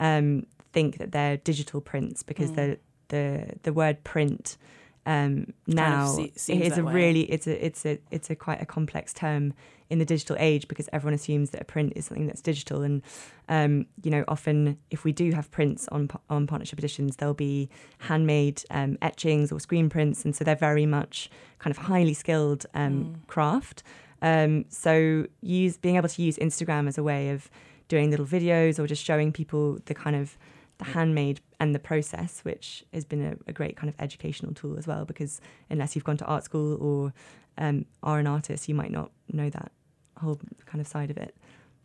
[0.00, 2.56] um, think that they're digital prints because Mm.
[2.56, 2.78] the
[3.12, 3.24] the
[3.66, 4.56] the word print
[5.04, 6.92] um, now seems is a way.
[7.00, 9.52] really it's a it's a it's a quite a complex term
[9.90, 13.02] in the digital age because everyone assumes that a print is something that's digital and
[13.48, 13.72] um,
[14.04, 17.68] you know often if we do have prints on on partnership editions there'll be
[18.08, 22.64] handmade um, etchings or screen prints and so they're very much kind of highly skilled
[22.74, 23.26] um, Mm.
[23.26, 23.82] craft
[24.30, 27.50] um, so use being able to use Instagram as a way of
[27.88, 30.38] doing little videos or just showing people the kind of
[30.84, 34.78] the handmade and the process, which has been a, a great kind of educational tool
[34.78, 35.04] as well.
[35.04, 35.40] Because
[35.70, 37.12] unless you've gone to art school or
[37.58, 39.72] um, are an artist, you might not know that
[40.18, 41.36] whole kind of side of it.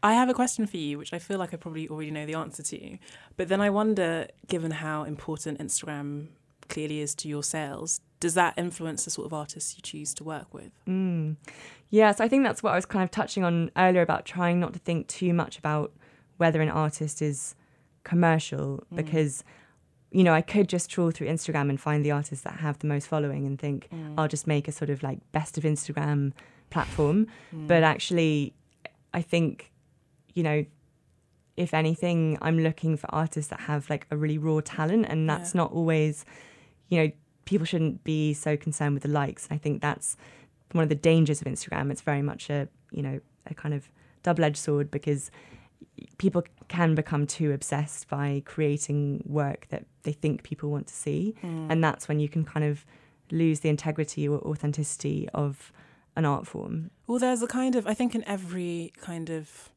[0.03, 2.35] I have a question for you, which I feel like I probably already know the
[2.35, 2.97] answer to.
[3.35, 6.27] But then I wonder, given how important Instagram
[6.69, 10.23] clearly is to your sales, does that influence the sort of artists you choose to
[10.23, 10.71] work with?
[10.87, 11.37] Mm.
[11.89, 14.59] Yeah, so I think that's what I was kind of touching on earlier about trying
[14.59, 15.93] not to think too much about
[16.37, 17.55] whether an artist is
[18.11, 18.95] commercial Mm.
[19.01, 19.33] because
[20.17, 22.87] you know I could just trawl through Instagram and find the artists that have the
[22.93, 24.13] most following and think Mm.
[24.17, 26.19] I'll just make a sort of like best of Instagram
[26.73, 27.17] platform
[27.53, 27.67] Mm.
[27.71, 28.33] but actually
[29.19, 29.51] I think
[30.37, 30.59] you know
[31.65, 35.51] if anything I'm looking for artists that have like a really raw talent and that's
[35.53, 35.61] Yeah.
[35.61, 36.15] not always
[36.89, 37.09] you know
[37.45, 40.15] people shouldn't be so concerned with the likes I think that's
[40.77, 42.59] one of the dangers of Instagram it's very much a
[42.97, 43.81] you know a kind of
[44.23, 45.31] double-edged sword because
[46.17, 51.35] people can become too obsessed by creating work that they think people want to see,
[51.43, 51.67] Mm.
[51.71, 52.85] and that's when you can kind of
[53.31, 55.71] lose the integrity or authenticity of
[56.15, 56.89] an art form.
[57.05, 59.69] Well, there's a kind of, I think in every kind of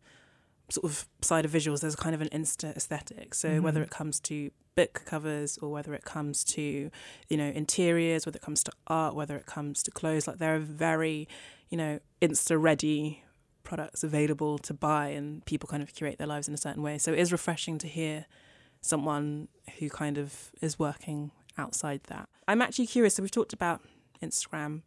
[0.70, 3.34] sort of side of visuals, there's kind of an instant aesthetic.
[3.34, 3.62] So Mhm.
[3.62, 6.90] whether it comes to book covers or whether it comes to,
[7.28, 10.54] you know, interiors, whether it comes to art, whether it comes to clothes, like there
[10.54, 11.26] are very,
[11.70, 13.24] you know, insta ready
[13.62, 16.98] products available to buy and people kind of curate their lives in a certain way.
[16.98, 18.26] So it is refreshing to hear
[18.80, 22.28] someone who kind of is working outside that.
[22.48, 23.14] I'm actually curious.
[23.14, 23.80] So we've talked about
[24.22, 24.82] Instagram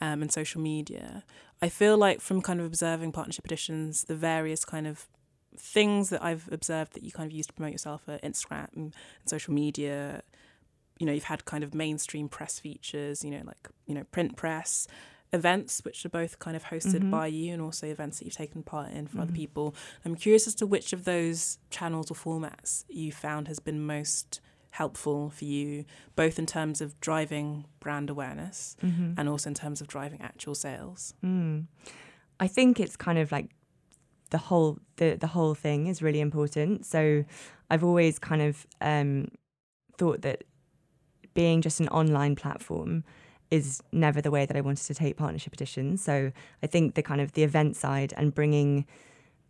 [0.00, 1.24] um, and social media.
[1.60, 5.06] I feel like from kind of observing partnership editions, the various kind of
[5.56, 8.94] things that I've observed that you kind of use to promote yourself are Instagram and
[9.26, 10.22] social media.
[10.98, 14.36] You know, you've had kind of mainstream press features, you know, like, you know, print
[14.36, 14.86] press,
[15.32, 17.10] events, which are both kind of hosted Mhm.
[17.10, 19.36] by you and also events that you've taken part in for other Mhm.
[19.36, 19.74] people.
[20.04, 24.40] I'm curious as to which of those channels or formats you found has been most
[24.70, 25.84] helpful for you,
[26.16, 29.14] both in terms of driving brand awareness Mm-hmm.
[29.18, 31.14] and also in terms of driving actual sales.
[31.22, 31.66] Mm.
[32.40, 33.50] I think it's kind of like
[34.30, 36.86] the whole the the whole thing is really important.
[36.86, 37.24] So
[37.70, 39.28] I've always kind of um,
[39.98, 40.44] thought that
[41.34, 43.04] being just an online platform
[43.52, 46.02] is never the way that I wanted to take partnership editions.
[46.02, 48.86] So I think the kind of the event side and bringing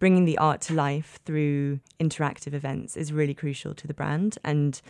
[0.01, 4.83] bringing the art to life through interactive events is really crucial to the brand and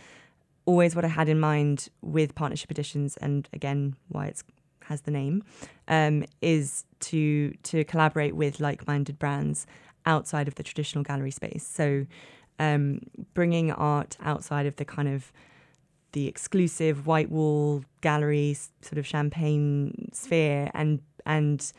[0.65, 4.43] always what I had in mind with partnership editions and again why it's
[4.85, 5.43] has the name
[5.87, 9.67] um, is to to collaborate with like-minded brands
[10.07, 11.65] outside of the traditional gallery space.
[11.65, 12.07] So
[12.57, 13.01] um,
[13.35, 15.31] bringing art outside of the kind of
[16.13, 21.73] the exclusive white wall gallery sort of champagne sphere and and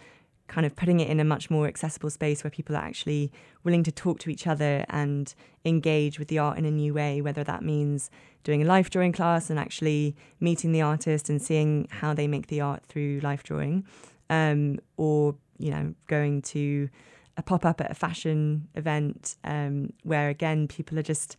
[0.47, 3.83] kind of putting it in a much more accessible space where people are actually willing
[3.83, 7.43] to talk to each other and engage with the art in a new way whether
[7.43, 8.11] that means
[8.43, 12.49] doing a life drawing class and actually meeting the artist and seeing how they make
[12.49, 13.85] the art through life drawing
[14.29, 16.89] um, or you know going to
[17.37, 21.37] a pop-up at a fashion event um, where again people are just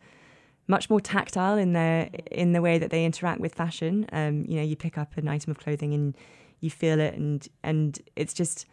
[0.68, 4.56] much more tactile in their in the way that they interact with fashion um, you
[4.56, 6.16] know you pick up an item of clothing and
[6.60, 8.66] you feel it and and it's just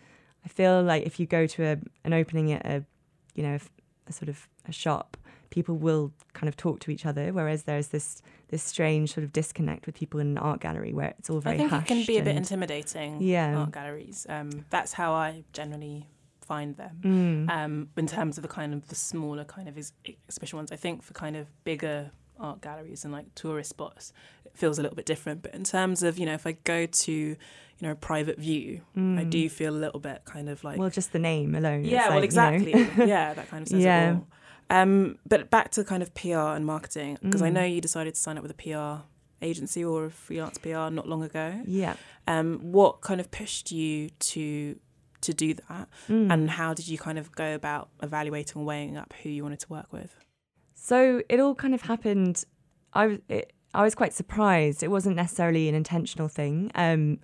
[0.45, 2.84] I feel like if you go to a, an opening at a
[3.36, 3.58] you know
[4.08, 5.17] a sort of a shop
[5.49, 9.34] people will kind of talk to each other whereas there's this this strange sort of
[9.34, 12.06] disconnect with people in an art gallery where it's all very I think it can
[12.06, 13.21] be a bit intimidating.
[13.21, 13.58] Yeah.
[13.58, 14.27] art galleries.
[14.29, 16.06] Um, that's how I generally
[16.43, 16.99] find them.
[17.01, 17.49] Mm.
[17.49, 20.75] Um, in terms of the kind of the smaller kind of ex- exhibition ones, I
[20.75, 24.12] think for kind of bigger art galleries and like tourist spots,
[24.45, 25.41] it feels a little bit different.
[25.43, 27.38] But in terms of you know, if I go to you
[27.82, 29.29] know a private view, I Mm.
[29.29, 32.19] do feel a little bit kind of like well just the name alone yeah, well,
[32.19, 32.49] like, you know.
[32.53, 32.71] exactly.
[33.08, 34.10] yeah, that kind of says Yeah.
[34.12, 34.27] it all.
[34.69, 37.53] Um, but back to kind of PR and marketing, because I Mm.
[37.53, 39.03] know you decided to sign up with a PR
[39.45, 41.62] agency or a freelance PR not long ago.
[41.65, 41.95] yeah
[42.27, 44.79] Um, what kind of pushed you to
[45.23, 46.31] to do that, Mm.
[46.33, 49.59] and how did you kind of go about evaluating and weighing up who you wanted
[49.62, 50.15] to work with?
[50.75, 52.43] So it all kind of happened.
[52.93, 54.83] I was it, I was quite surprised.
[54.83, 56.71] It wasn't necessarily an intentional thing.
[56.75, 57.19] Um,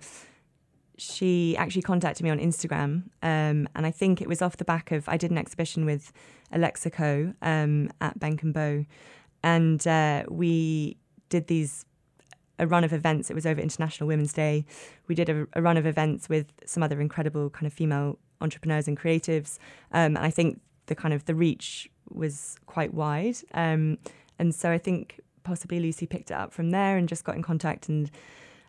[0.98, 4.92] she actually contacted me on Instagram, um, and I think it was off the back
[4.92, 6.12] of I did an exhibition with
[6.52, 8.84] Alexa Co um, at Bank and Bow,
[9.42, 10.98] and uh, we
[11.30, 11.86] did these
[12.60, 13.30] a run of events.
[13.30, 14.64] It was over International Women's Day.
[15.08, 18.86] We did a, a run of events with some other incredible kind of female entrepreneurs
[18.86, 19.58] and creatives,
[19.92, 23.36] um, and I think the kind of the reach was quite wide.
[23.54, 23.98] Um,
[24.38, 27.42] and so I think possibly Lucy picked it up from there and just got in
[27.42, 27.88] contact.
[27.88, 28.10] And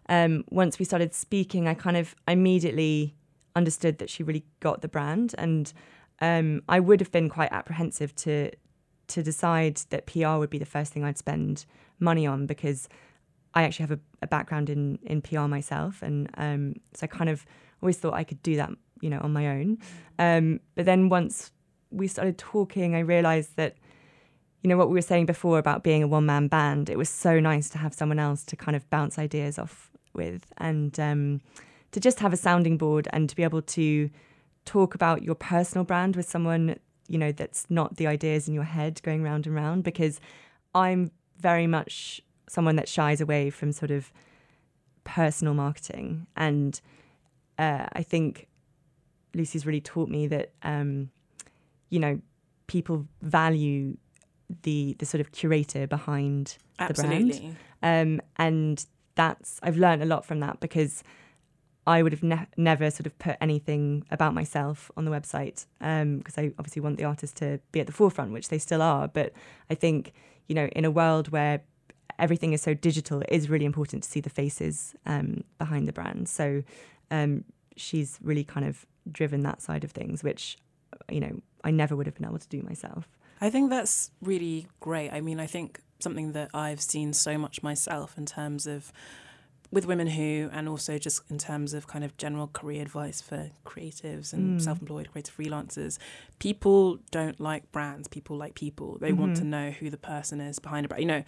[0.07, 3.15] um, once we started speaking, I kind of immediately
[3.55, 5.35] understood that she really got the brand.
[5.37, 5.71] And
[6.21, 8.51] um, I would have been quite apprehensive to
[9.07, 11.65] to decide that PR would be the first thing I'd spend
[11.99, 12.87] money on because
[13.53, 17.29] I actually have a, a background in in PR myself, and um, so I kind
[17.29, 17.45] of
[17.81, 18.69] always thought I could do that,
[19.01, 19.77] you know, on my own.
[20.19, 21.51] Um, but then once
[21.89, 23.75] we started talking, I realized that,
[24.61, 27.09] you know, what we were saying before about being a one man band, it was
[27.09, 31.41] so nice to have someone else to kind of bounce ideas off with and um,
[31.91, 34.09] to just have a sounding board and to be able to
[34.65, 38.63] talk about your personal brand with someone, you know, that's not the ideas in your
[38.63, 40.19] head going round and round because
[40.75, 44.11] I'm very much someone that shies away from sort of
[45.05, 46.27] personal marketing.
[46.35, 46.79] And
[47.57, 48.47] uh, I think
[49.33, 51.11] Lucy's really taught me that, um,
[51.89, 52.19] you know,
[52.67, 53.95] people value
[54.63, 57.31] the the sort of curator behind the brand.
[57.81, 58.85] Um, and
[59.15, 61.03] that's I've learned a lot from that because
[61.87, 66.37] I would have ne- never sort of put anything about myself on the website because
[66.37, 69.07] um, I obviously want the artist to be at the forefront, which they still are.
[69.07, 69.31] But
[69.69, 70.11] I think,
[70.47, 71.61] you know, in a world where
[72.21, 75.93] everything is so digital, it is really important to see the faces um, behind the
[75.93, 76.29] brand.
[76.29, 76.63] So
[77.09, 77.43] um,
[77.75, 80.57] she's really kind of driven that side of things, which,
[81.09, 83.07] you know, I never would have been able to do myself.
[83.41, 85.09] I think that's really great.
[85.11, 88.93] I mean, I think something that I've seen so much myself in terms of
[89.71, 93.51] with women who, and also just in terms of kind of general career advice for
[93.65, 94.61] creatives and mm.
[94.61, 95.97] self employed creative freelancers,
[96.39, 98.07] people don't like brands.
[98.09, 98.97] People like people.
[98.99, 99.21] They mm-hmm.
[99.21, 101.01] want to know who the person is behind a brand.
[101.01, 101.23] You know,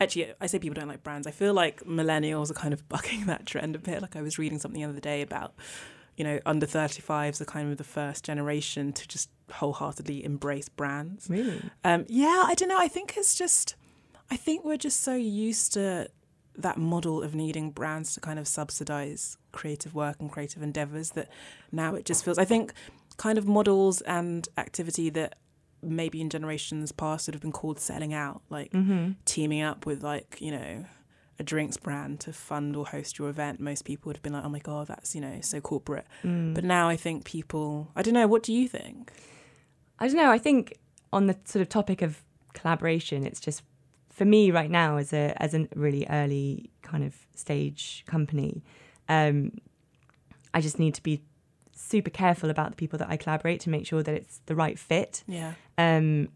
[0.00, 1.26] actually, I say people don't like brands.
[1.26, 4.02] I feel like millennials are kind of bucking that trend a bit.
[4.02, 5.54] Like I was reading something the other day about,
[6.16, 11.28] you know, under 35s are kind of the first generation to just wholeheartedly embrace brands.
[11.28, 11.62] Really?
[11.84, 12.78] Um, yeah, I don't know.
[12.78, 13.76] I think it's just,
[14.30, 16.08] I think we're just so used to
[16.56, 21.28] that model of needing brands to kind of subsidize creative work and creative endeavors that
[21.70, 22.72] now it just feels I think
[23.16, 25.36] kind of models and activity that
[25.82, 29.12] maybe in generations past would have been called selling out like mm-hmm.
[29.24, 30.84] teaming up with like you know
[31.38, 34.44] a drinks brand to fund or host your event most people would have been like
[34.44, 36.52] oh my god that's you know so corporate mm.
[36.52, 39.12] but now i think people i don't know what do you think
[40.00, 40.76] i don't know i think
[41.12, 43.62] on the sort of topic of collaboration it's just
[44.18, 48.64] for me right now as a as a really early kind of stage company,
[49.08, 49.52] um,
[50.52, 51.22] I just need to be
[51.78, 54.78] super careful about the people that I collaborate to make sure that it's the right
[54.78, 55.22] fit.
[55.26, 55.54] Yeah.
[55.76, 56.28] Um,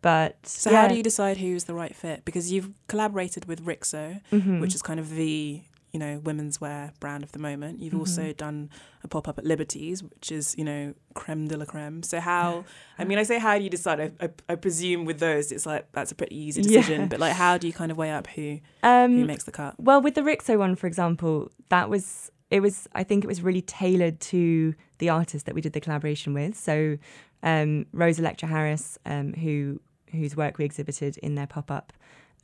[0.00, 0.82] but so yeah.
[0.82, 2.24] how do you decide who's the right fit?
[2.24, 4.60] Because you've collaborated with Rixo, mm-hmm.
[4.60, 7.78] which is kind of the you know, women's wear brand of the moment.
[7.78, 8.00] You've mm-hmm.
[8.00, 8.70] also done
[9.04, 12.02] a pop up at Liberties, which is, you know, creme de la creme.
[12.02, 12.64] So, how,
[12.98, 14.00] I mean, I say, how do you decide?
[14.00, 17.06] I, I, I presume with those, it's like that's a pretty easy decision, yeah.
[17.08, 19.78] but like, how do you kind of weigh up who, um, who makes the cut?
[19.78, 23.40] Well, with the Rixo one, for example, that was, it was, I think it was
[23.40, 26.54] really tailored to the artist that we did the collaboration with.
[26.54, 26.98] So,
[27.42, 31.94] um, Rose Electra Harris, um, who, whose work we exhibited in their pop up,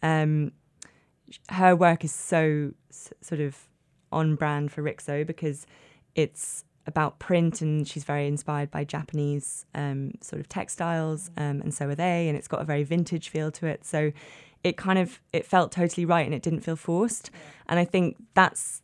[0.03, 0.53] um,
[1.51, 3.69] her work is so s- sort of
[4.11, 5.67] on brand for Rixo because
[6.15, 11.75] it's about print and she's very inspired by Japanese um, sort of textiles um, and
[11.75, 13.85] so are they and it's got a very vintage feel to it.
[13.85, 14.11] So
[14.65, 17.31] it kind of it felt totally right and it didn't feel forced.
[17.69, 18.81] And I think that's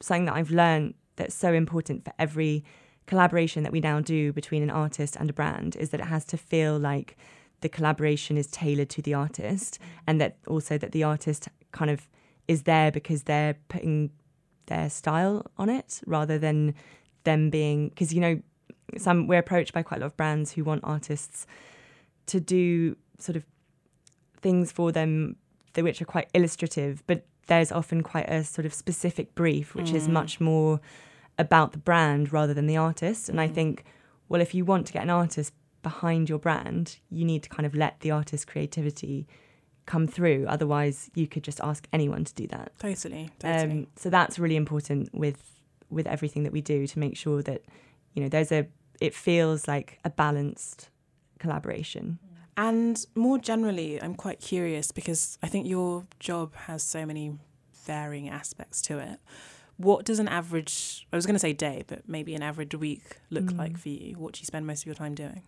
[0.00, 2.64] something that I've learned that's so important for every
[3.06, 6.24] collaboration that we now do between an artist and a brand is that it has
[6.26, 7.16] to feel like
[7.60, 12.08] the collaboration is tailored to the artist and that also that the artist kind of
[12.48, 14.10] is there because they're putting
[14.66, 16.74] their style on it rather than
[17.24, 18.40] them being because you know
[18.96, 21.46] some we're approached by quite a lot of brands who want artists
[22.26, 23.44] to do sort of
[24.40, 25.36] things for them
[25.76, 29.94] which are quite illustrative but there's often quite a sort of specific brief which mm.
[29.94, 30.80] is much more
[31.38, 33.42] about the brand rather than the artist and mm.
[33.42, 33.84] i think
[34.28, 37.66] well if you want to get an artist behind your brand you need to kind
[37.66, 39.26] of let the artist's creativity
[39.90, 40.46] come through.
[40.48, 42.72] Otherwise, you could just ask anyone to do that.
[42.78, 43.28] Totally.
[43.40, 43.80] totally.
[43.80, 45.42] Um, so that's really important with
[45.90, 47.64] with everything that we do to make sure that
[48.14, 48.68] you know there's a
[49.00, 50.90] it feels like a balanced
[51.40, 52.18] collaboration.
[52.56, 57.38] And more generally, I'm quite curious because I think your job has so many
[57.86, 59.18] varying aspects to it.
[59.76, 63.18] What does an average, I was going to say day, but maybe an average week
[63.30, 63.58] look mm.
[63.58, 64.16] like for you?
[64.16, 65.42] What do you spend most of your time doing?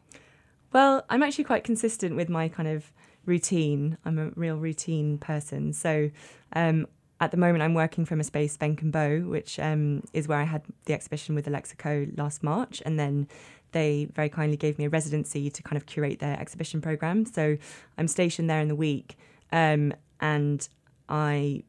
[0.73, 2.91] Well, I'm actually quite consistent with my kind of
[3.27, 3.99] routine.
[4.05, 5.75] I'm a real routine person.
[5.75, 6.11] So
[6.55, 6.87] um,
[7.21, 10.38] at the moment, I'm working from a space, Benck and Bow, which um, is where
[10.38, 12.83] I had the exhibition with Alexa Coe last March.
[12.87, 13.29] And then
[13.73, 17.27] they very kindly gave me a residency to kind of curate their exhibition program.
[17.27, 17.57] So
[17.99, 19.17] I'm stationed there in the week.
[19.51, 20.67] Um, and
[21.09, 21.65] I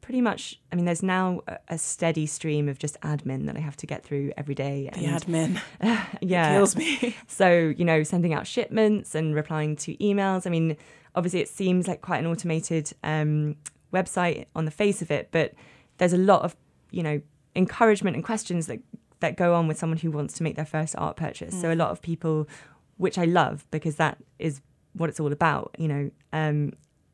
[0.00, 3.76] pretty much, I mean, there's now a steady stream of just admin that I have
[3.78, 4.90] to get through every day.
[4.92, 5.60] The admin.
[5.80, 6.50] Uh, yeah.
[6.50, 7.16] It kills me.
[7.26, 10.46] so, you know, sending out shipments and replying to emails.
[10.46, 10.76] I mean,
[11.14, 13.56] obviously, it seems like quite an automated um,
[13.92, 15.54] website on the face of it, but
[15.98, 16.56] there's a lot of,
[16.90, 17.20] you know,
[17.54, 18.80] encouragement and questions that,
[19.20, 21.54] that go on with someone who wants to make their first art purchase.
[21.54, 21.60] Mm.
[21.60, 22.48] So, a lot of people,
[22.96, 24.60] which I love because that is
[24.94, 26.72] what it's all about, you know, um,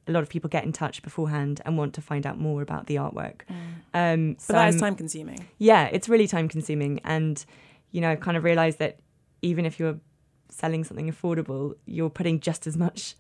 [0.09, 2.87] a lot of people get in touch beforehand and want to find out more about
[2.87, 3.41] the artwork.
[3.51, 3.55] Mm.
[3.93, 5.47] Um, so but that is time consuming.
[5.59, 7.01] Yeah, it's really time consuming.
[7.05, 7.45] And,
[7.91, 9.01] you know, I've kind of realized that
[9.43, 9.99] even if you're
[10.49, 13.17] selling something affordable, you're putting just as much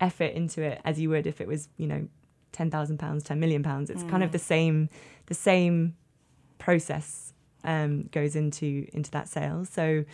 [0.00, 2.08] effort into it as you would if it was, you know,
[2.52, 3.90] ten thousand pounds, ten million pounds.
[3.90, 4.10] It's mm.
[4.10, 4.32] kind of mm.
[4.32, 4.88] the same
[5.26, 5.94] the same
[6.58, 7.32] process
[7.64, 9.64] um, goes into into that sale.
[9.64, 10.04] So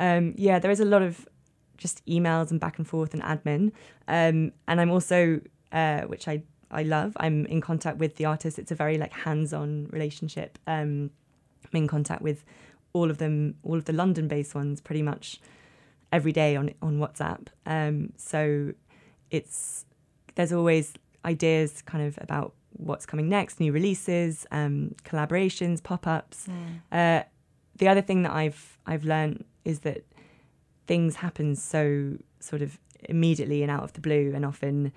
[0.00, 1.28] um, yeah, there is a lot of
[1.76, 3.72] just emails and back and forth and admin.
[4.08, 5.40] Um, and I'm also
[5.72, 7.16] uh, which I I love.
[7.18, 8.58] I'm in contact with the artist.
[8.58, 10.58] It's a very like hands-on relationship.
[10.66, 11.10] Um,
[11.72, 12.44] I'm in contact with
[12.92, 15.40] all of them, all of the London-based ones, pretty much
[16.12, 17.48] every day on on WhatsApp.
[17.66, 18.72] Um, so
[19.30, 19.84] it's
[20.34, 20.94] there's always
[21.24, 26.46] ideas kind of about what's coming next, new releases, um, collaborations, pop-ups.
[26.92, 27.22] Uh,
[27.76, 30.04] the other thing that I've I've learned is that
[30.86, 34.92] things happen so sort of immediately and out of the blue, and often,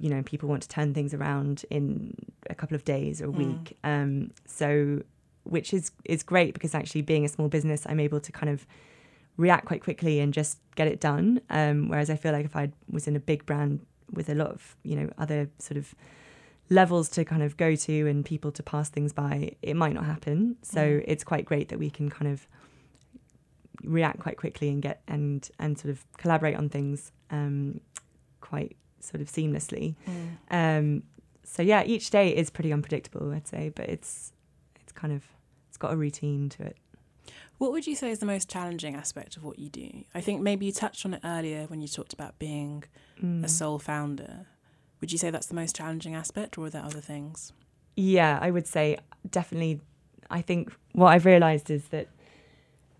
[0.00, 2.14] you know, people want to turn things around in
[2.50, 3.76] a couple of days or a week.
[3.84, 5.02] Um, so,
[5.44, 8.66] which is is great because actually being a small business, I'm able to kind of
[9.36, 11.40] react quite quickly and just get it done.
[11.50, 13.80] Um, whereas I feel like if I was in a big brand
[14.12, 15.94] with a lot of you know other sort of
[16.70, 20.04] levels to kind of go to and people to pass things by, it might not
[20.04, 20.56] happen.
[20.62, 21.04] So Mm.
[21.06, 22.46] it's quite great that we can kind of
[23.84, 27.80] react quite quickly and get and and sort of collaborate on things um,
[28.40, 29.96] quite sort of seamlessly.
[30.50, 31.02] Um,
[31.44, 34.32] so yeah, each day is pretty unpredictable, I'd say, but it's
[34.80, 35.24] it's kind of
[35.68, 36.76] it's got a routine to it.
[37.58, 40.04] What would you say is the most challenging aspect of what you do?
[40.14, 42.84] I think maybe you touched on it earlier when you talked about being
[43.22, 43.44] Mm.
[43.44, 44.46] a sole founder.
[45.02, 47.52] Would you say that's the most challenging aspect, or are there other things?
[47.96, 48.96] Yeah, I would say
[49.30, 49.80] definitely.
[50.30, 52.06] I think what I've realised is that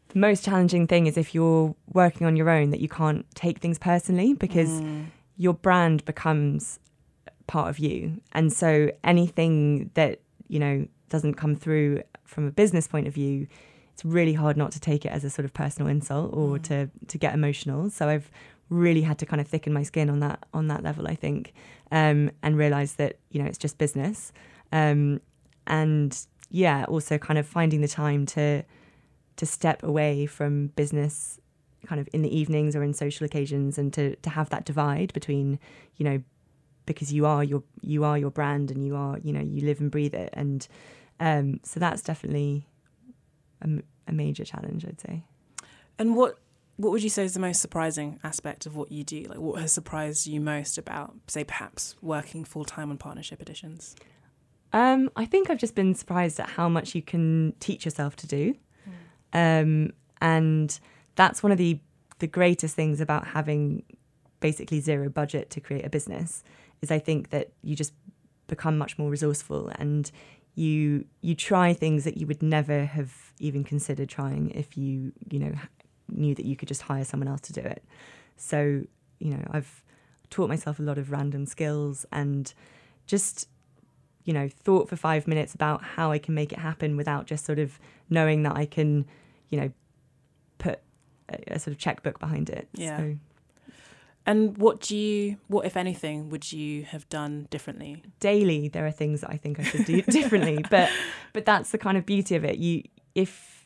[0.08, 3.58] the most challenging thing is if you're working on your own that you can't take
[3.60, 5.06] things personally because Mm.
[5.38, 6.78] your brand becomes
[7.46, 12.88] part of you, and so anything that you know doesn't come through from a business
[12.88, 13.46] point of view,
[13.92, 16.62] it's really hard not to take it as a sort of personal insult or Mm.
[16.64, 17.88] to to get emotional.
[17.90, 18.28] So I've
[18.68, 21.52] really had to kind of thicken my skin on that on that level, I think,
[21.92, 24.32] um, and realize that you know it's just business,
[24.72, 25.20] um,
[25.68, 28.64] and yeah, also kind of finding the time to
[29.36, 31.38] to step away from business,
[31.86, 35.12] kind of in the evenings or in social occasions, and to to have that divide
[35.12, 35.60] between
[35.96, 36.22] you know
[36.86, 39.80] because you are your you are your brand and you are you know you live
[39.80, 40.66] and breathe it, and
[41.20, 42.66] um, so that's definitely
[44.06, 45.24] a major challenge, I'd say.
[45.98, 46.38] And what
[46.76, 49.24] what would you say is the most surprising aspect of what you do?
[49.28, 53.94] Like, what has surprised you most about, say, perhaps working full time on partnership editions?
[54.72, 58.26] Um, I think I've just been surprised at how much you can teach yourself to
[58.26, 58.54] do,
[59.34, 60.78] um, and
[61.14, 61.78] that's one of the
[62.20, 63.82] the greatest things about having
[64.40, 66.42] basically zero budget to create a business.
[66.80, 67.92] Is I think that you just
[68.46, 70.10] become much more resourceful and
[70.54, 75.38] you you try things that you would never have even considered trying if you you
[75.38, 75.52] know
[76.16, 77.82] knew that you could just hire someone else to do it.
[78.36, 78.82] So
[79.18, 79.82] you know I've
[80.30, 82.52] taught myself a lot of random skills and
[83.06, 83.48] just
[84.24, 87.44] you know, thought for five minutes about how I can make it happen without just
[87.44, 89.04] sort of knowing that I can,
[89.50, 89.72] you know,
[90.58, 90.80] put
[91.28, 92.68] a, a sort of checkbook behind it.
[92.72, 92.98] Yeah.
[92.98, 93.16] So
[94.24, 98.02] And what do you, what if anything, would you have done differently?
[98.20, 100.64] daily there are things that I think I should do differently.
[100.70, 100.90] But
[101.32, 102.58] but that's the kind of beauty of it.
[102.58, 102.84] You
[103.14, 103.61] if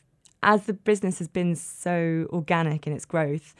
[0.47, 3.53] as the business has been so organic in its growth,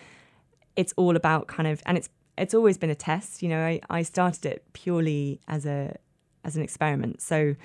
[0.78, 3.44] it's all about kind of and it's it's always been a test.
[3.44, 5.98] You know, I, I started it purely as a
[6.46, 7.22] as an experiment.
[7.22, 7.56] So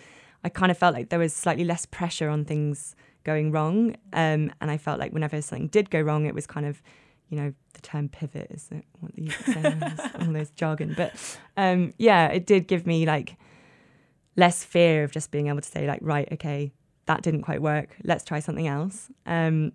[0.42, 3.94] I kind of felt like there was slightly less pressure on things going wrong.
[4.12, 6.82] Um, and I felt like whenever something did go wrong, it was kind of,
[7.28, 8.70] you know, the term pivot is
[10.20, 10.94] all those jargon.
[10.96, 11.14] But
[11.56, 13.36] um, yeah, it did give me like
[14.34, 16.72] less fear of just being able to say like, right, okay,
[17.06, 17.96] that didn't quite work.
[18.04, 19.10] Let's try something else.
[19.26, 19.72] Um,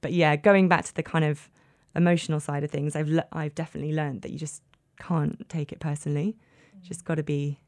[0.00, 1.50] but yeah, going back to the kind of
[1.94, 4.62] emotional side of things, I've le- I've definitely learned that you just
[4.98, 6.36] can't take it personally.
[6.82, 7.58] Just got to be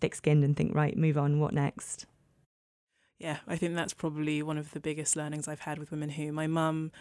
[0.00, 1.40] thick-skinned and think, right, move on.
[1.40, 2.06] What next?
[3.18, 6.30] Yeah, I think that's probably one of the biggest learnings I've had with Women Who.
[6.30, 6.92] My mum,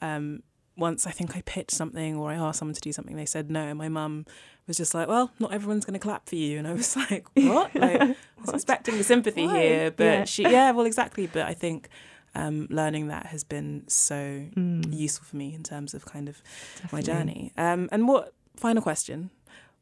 [0.00, 0.42] um,
[0.76, 3.50] once I think I pitched something or I asked someone to do something, they said
[3.50, 3.74] no.
[3.74, 4.24] My mum
[4.66, 6.58] was just like, well, not everyone's going to clap for you.
[6.58, 7.74] And I was like, what?
[7.78, 9.58] Like, I was expecting the sympathy Why?
[9.60, 9.90] here.
[9.90, 10.24] But Yeah.
[10.24, 11.26] she, yeah, well, exactly.
[11.26, 11.88] But I think
[12.34, 14.14] um, learning that has been so
[14.56, 16.40] Mm, useful for me in terms of kind of
[16.90, 17.52] my journey.
[17.58, 19.30] Um, and what, final question,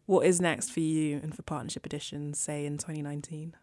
[0.07, 3.55] what is next for you and for Partnership Editions, say in 2019?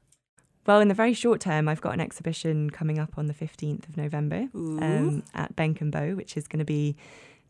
[0.68, 3.88] Well, in the very short term, I've got an exhibition coming up on the 15th
[3.88, 6.97] of November um, at Benk and Bow, which is going to be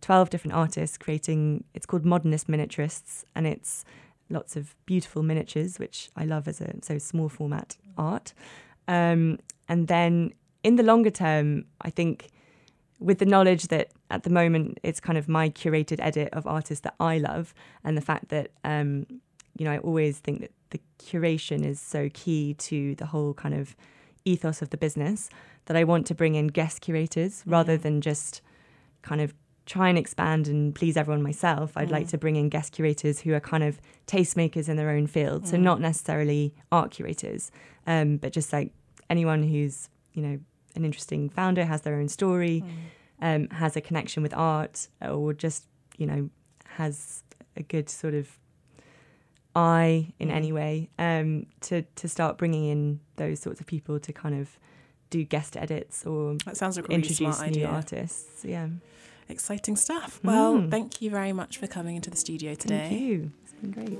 [0.01, 3.83] 12 different artists creating, it's called Modernist Miniaturists, and it's
[4.29, 8.33] lots of beautiful miniatures, which I love as a so small format art.
[8.87, 12.29] Um, and then in the longer term, I think
[12.99, 16.81] with the knowledge that at the moment it's kind of my curated edit of artists
[16.81, 19.07] that I love, and the fact that um,
[19.57, 23.55] you know I always think that the curation is so key to the whole kind
[23.55, 23.75] of
[24.25, 25.29] ethos of the business
[25.65, 27.81] that I want to bring in guest curators rather Mhm.
[27.81, 28.41] than just
[29.01, 29.33] kind of
[29.65, 31.73] try and expand and please everyone myself.
[31.75, 35.07] I'd like to bring in guest curators who are kind of tastemakers in their own
[35.07, 35.45] field.
[35.45, 37.51] So not necessarily art curators,
[37.85, 38.71] um, but just like
[39.09, 40.39] anyone who's you know,
[40.75, 42.71] an interesting founder, has their own story, Mm.
[43.21, 46.29] um, has a connection with art, or just, you know,
[46.65, 47.23] has
[47.55, 48.39] a good sort of
[49.57, 50.35] eye in Mm.
[50.39, 54.47] any way, um, to, to start bringing in those sorts of people to kind of
[55.09, 57.67] do guest edits or That sounds like a really introduce smart new idea.
[57.69, 58.43] artists.
[58.45, 58.67] Yeah.
[59.29, 60.19] Exciting stuff.
[60.23, 60.69] Well, Mm.
[60.71, 62.87] thank you very much for coming into the studio today.
[62.89, 63.31] Thank you.
[63.43, 63.99] It's been great.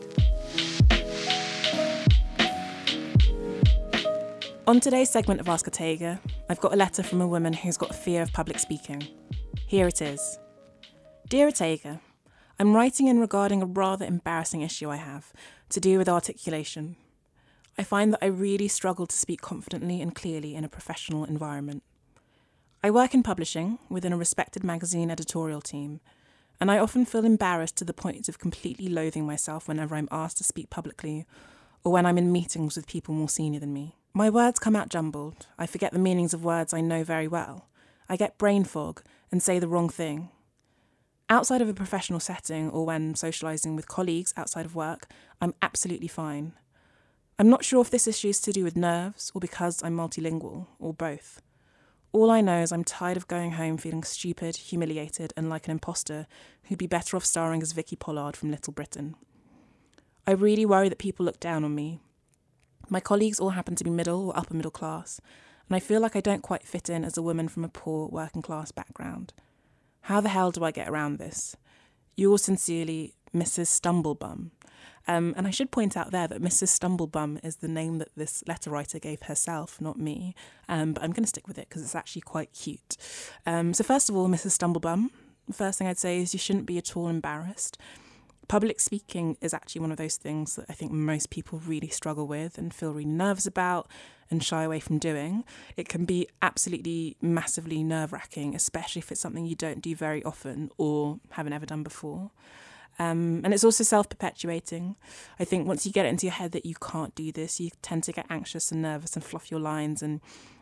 [4.67, 7.89] On today's segment of Ask Otegha, I've got a letter from a woman who's got
[7.91, 9.07] a fear of public speaking.
[9.65, 10.37] Here it is
[11.29, 11.99] Dear Otegha,
[12.59, 15.31] I'm writing in regarding a rather embarrassing issue I have
[15.69, 16.95] to do with articulation.
[17.77, 21.83] I find that I really struggle to speak confidently and clearly in a professional environment.
[22.83, 25.99] I work in publishing within a respected magazine editorial team,
[26.59, 30.37] and I often feel embarrassed to the point of completely loathing myself whenever I'm asked
[30.37, 31.27] to speak publicly
[31.83, 33.97] or when I'm in meetings with people more senior than me.
[34.15, 35.45] My words come out jumbled.
[35.59, 37.67] I forget the meanings of words I know very well.
[38.09, 40.29] I get brain fog and say the wrong thing.
[41.29, 45.07] Outside of a professional setting or when socialising with colleagues outside of work,
[45.41, 46.53] I'm absolutely fine.
[47.37, 50.67] I'm not sure if this issue is to do with nerves or because I'm multilingual
[50.79, 51.41] or both.
[52.13, 55.71] All I know is I'm tired of going home feeling stupid, humiliated, and like an
[55.71, 56.27] imposter
[56.63, 59.15] who'd be better off starring as Vicky Pollard from Little Britain.
[60.25, 61.99] I really worry that people look down on me.
[62.89, 65.19] My colleagues all happen to be middle or upper middle class,
[65.67, 68.07] and I feel like I don't quite fit in as a woman from a poor
[68.07, 69.33] working class background.
[70.07, 71.57] How the hell do I get around this?
[72.15, 73.67] Yours sincerely, Mrs.
[73.67, 74.51] Stumblebum.
[75.05, 76.69] Um, and I should point out there that Mrs.
[76.69, 80.33] Stumblebum is the name that this letter writer gave herself, not me.
[80.69, 82.95] Um, but I'm going to stick with it because it's actually quite cute.
[83.45, 84.51] Um, so, first of all, Mrs.
[84.51, 85.09] Stumblebum,
[85.45, 87.77] the first thing I'd say is you shouldn't be at all embarrassed.
[88.47, 92.27] Public speaking is actually one of those things that I think most people really struggle
[92.27, 93.89] with and feel really nervous about
[94.31, 95.43] and shy away from doing.
[95.75, 100.23] It can be absolutely massively nerve wracking, especially if it's something you don't do very
[100.23, 102.31] often or haven't ever done before.
[102.99, 104.95] Um, and it's also self perpetuating.
[105.39, 107.69] I think once you get it into your head that you can't do this, you
[107.81, 110.19] tend to get anxious and nervous and fluff your lines, and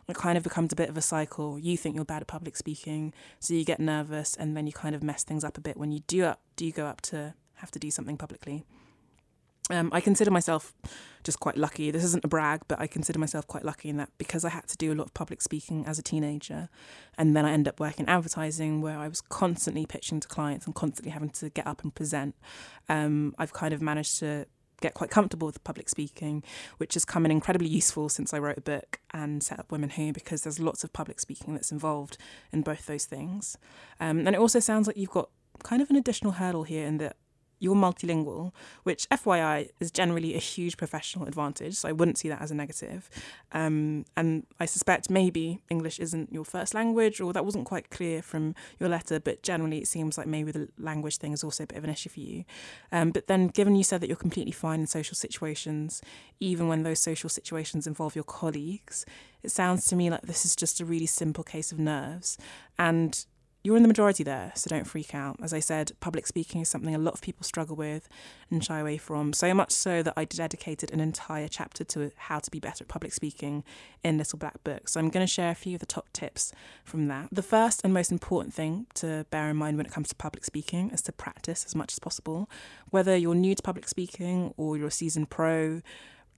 [0.08, 1.58] it kind of becomes a bit of a cycle.
[1.58, 4.94] You think you're bad at public speaking, so you get nervous, and then you kind
[4.94, 7.70] of mess things up a bit when you do up do go up to have
[7.72, 8.64] to do something publicly.
[9.68, 10.72] Um, I consider myself
[11.24, 11.90] just quite lucky.
[11.90, 14.68] This isn't a brag, but I consider myself quite lucky in that because I had
[14.68, 16.68] to do a lot of public speaking as a teenager,
[17.18, 20.66] and then I ended up working in advertising where I was constantly pitching to clients
[20.66, 22.36] and constantly having to get up and present.
[22.88, 24.46] Um, I've kind of managed to
[24.80, 26.44] get quite comfortable with public speaking,
[26.76, 29.90] which has come in incredibly useful since I wrote a book and set up Women
[29.90, 32.18] Who, because there's lots of public speaking that's involved
[32.52, 33.56] in both those things.
[33.98, 35.30] Um, and it also sounds like you've got
[35.64, 37.16] kind of an additional hurdle here in that
[37.58, 38.52] you're multilingual,
[38.82, 41.74] which FYI is generally a huge professional advantage.
[41.74, 43.08] So I wouldn't see that as a negative.
[43.52, 48.20] Um, and I suspect maybe English isn't your first language, or that wasn't quite clear
[48.22, 51.66] from your letter, but generally it seems like maybe the language thing is also a
[51.66, 52.44] bit of an issue for you.
[52.92, 56.02] Um, but then, given you said that you're completely fine in social situations,
[56.40, 59.06] even when those social situations involve your colleagues,
[59.42, 62.36] it sounds to me like this is just a really simple case of nerves.
[62.78, 63.24] And
[63.66, 65.36] you're in the majority there, so don't freak out.
[65.42, 68.08] As I said, public speaking is something a lot of people struggle with
[68.48, 72.38] and shy away from, so much so that I dedicated an entire chapter to how
[72.38, 73.64] to be better at public speaking
[74.04, 74.88] in Little Black Book.
[74.88, 76.52] So I'm going to share a few of the top tips
[76.84, 77.28] from that.
[77.32, 80.44] The first and most important thing to bear in mind when it comes to public
[80.44, 82.48] speaking is to practice as much as possible.
[82.90, 85.82] Whether you're new to public speaking or you're a seasoned pro,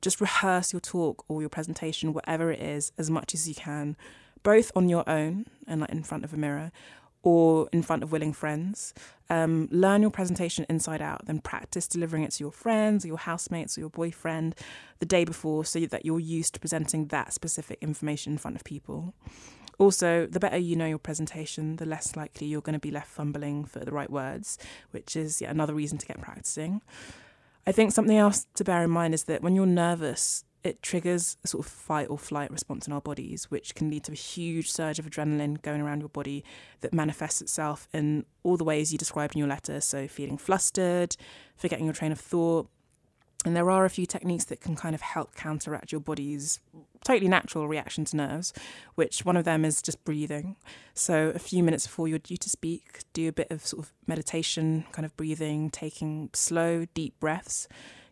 [0.01, 3.99] just rehearse your talk or your presentation, whatever it is, as much as you can,
[4.43, 6.73] both on your own and like in front of a mirror
[7.23, 8.95] or in front of willing friends.
[9.31, 13.19] Um, learn your presentation inside out, then practice delivering it to your friends or your
[13.19, 14.55] housemates or your boyfriend
[15.01, 18.65] the day before so that you're used to presenting that specific information in front of
[18.65, 19.15] people.
[19.79, 23.09] Also, the better you know your presentation, the less likely you're going to be left
[23.09, 24.59] fumbling for the right words,
[24.91, 26.83] which is yet another reason to get practicing.
[27.67, 31.37] I think something else to bear in mind is that when you're nervous, it triggers
[31.43, 34.15] a sort of fight or flight response in our bodies, which can lead to a
[34.15, 36.45] huge surge of adrenaline going around your body
[36.81, 39.81] that manifests itself in all the ways you described in your letter.
[39.81, 41.17] So, feeling flustered,
[41.57, 42.69] forgetting your train of thought.
[43.45, 46.61] And there are a few techniques that can kind of help counteract your body's
[47.05, 48.53] totally natural reaction to nerves,
[48.97, 50.57] which one of them is just breathing.
[50.95, 53.93] So, a few minutes before you're due to speak, do a bit of sort of
[54.07, 57.69] meditation, kind of breathing, taking slow, deep breaths.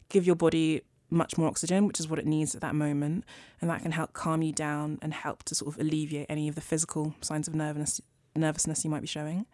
[0.09, 3.25] Give your body much more oxygen, which is what it needs at that moment.
[3.61, 6.55] And that can help calm you down and help to sort of alleviate any of
[6.55, 8.01] the physical signs of nervousness
[8.37, 9.47] nervousness you might be showing.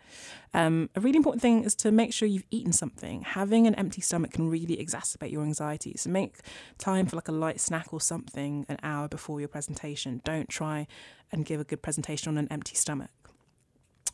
[0.55, 3.22] Um, a really important thing is to make sure you've eaten something.
[3.22, 5.94] Having an empty stomach can really exacerbate your anxiety.
[5.96, 6.38] So make
[6.78, 10.20] time for like a light snack or something an hour before your presentation.
[10.24, 10.86] Don't try
[11.30, 13.11] and give a good presentation on an empty stomach.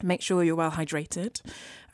[0.02, 1.40] Make sure you're well hydrated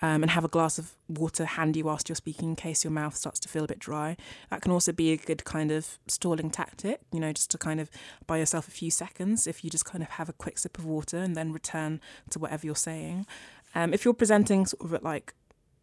[0.03, 3.17] um, and have a glass of water handy whilst you're speaking in case your mouth
[3.17, 4.17] starts to feel a bit dry.
[4.51, 7.81] That can also be a good kind of stalling tactic, you know, just to kind
[7.81, 7.91] of
[8.27, 10.85] buy yourself a few seconds if you just kind of have a quick sip of
[10.85, 12.01] water and then return
[12.31, 13.27] to whatever you're saying.
[13.75, 15.35] Um, if you're presenting sort of at like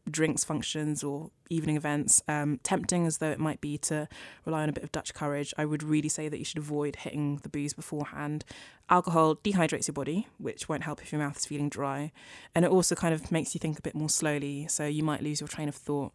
[0.09, 4.07] drinks functions or evening events, um, tempting as though it might be to
[4.45, 6.97] rely on a bit of Dutch courage, I would really say that you should avoid
[6.97, 8.43] hitting the booze beforehand.
[8.89, 12.11] Alcohol dehydrates your body, which won't help if your mouth is feeling dry.
[12.55, 15.21] And it also kind of makes you think a bit more slowly, so you might
[15.21, 16.13] lose your train of thought,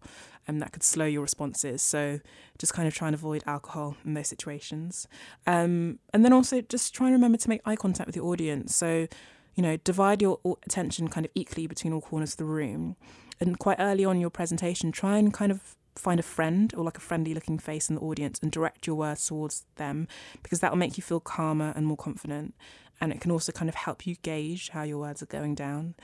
[0.49, 1.83] and that could slow your responses.
[1.83, 2.21] So
[2.59, 5.07] just kind of try and avoid alcohol in those situations.
[5.47, 8.75] Um, and then also just try and remember to make eye contact with your audience.
[8.75, 9.07] So
[9.55, 12.95] you know, divide your attention kind of equally between all corners of the room
[13.41, 16.99] and quite early on your presentation, try and kind of find a friend or like
[16.99, 20.07] a friendly looking face in the audience and direct your words towards them
[20.43, 22.55] because that will make you feel calmer and more confident.
[23.01, 25.95] And it can also kind of help you gauge how your words are going down.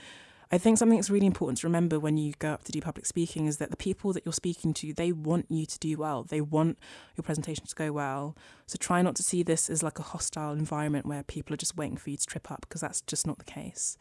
[0.51, 3.07] I think something that's really important to remember when you go up to do public
[3.07, 6.21] speaking is that the people that you're speaking to, they want you to do well.
[6.21, 6.77] They want
[7.17, 8.37] your presentation to go well.
[8.67, 11.75] So try not to see this as like a hostile environment where people are just
[11.75, 13.97] waiting for you to trip up because that's just not the case.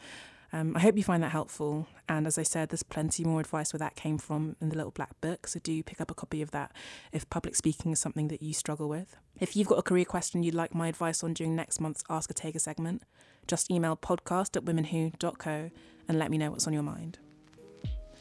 [0.53, 1.87] Um, I hope you find that helpful.
[2.09, 4.91] And as I said, there's plenty more advice where that came from in the little
[4.91, 5.47] black book.
[5.47, 6.73] So do pick up a copy of that
[7.11, 9.17] if public speaking is something that you struggle with.
[9.41, 12.33] If you've got a career question you'd like my advice on during next month's Ask
[12.33, 13.03] Otegha segment,
[13.47, 15.71] just email podcast at womenwho.co
[16.09, 17.19] and let me know what's on your mind.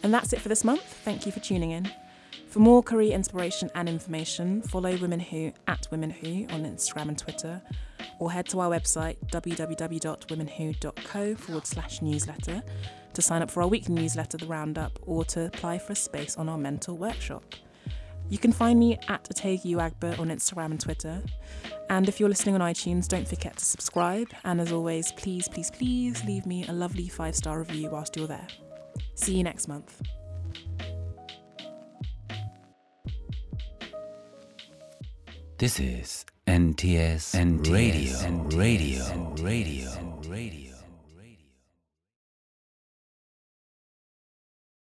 [0.04, 0.82] And that's it for this month.
[0.82, 1.92] Thank you for tuning in.
[2.52, 7.18] For more career inspiration and information, follow Women Who at Women Who on Instagram and
[7.18, 7.62] Twitter
[8.20, 12.62] or head to our website www.womenwho.co forward slash newsletter
[13.14, 16.36] to sign up for our weekly newsletter, The Roundup, or to apply for a space
[16.36, 17.56] on our mental workshop.
[18.28, 21.24] You can find me at Otegha Uwagba on Instagram and Twitter.
[21.90, 24.28] And if you're listening on iTunes, don't forget to subscribe.
[24.44, 28.28] And as always, please, please, please leave me a lovely five star review whilst you're
[28.28, 28.48] there.
[29.16, 30.02] See you next month.
[35.62, 39.92] This is NTS, NTS Radio, Radio, Radio, Radio,
[40.28, 40.71] Radio.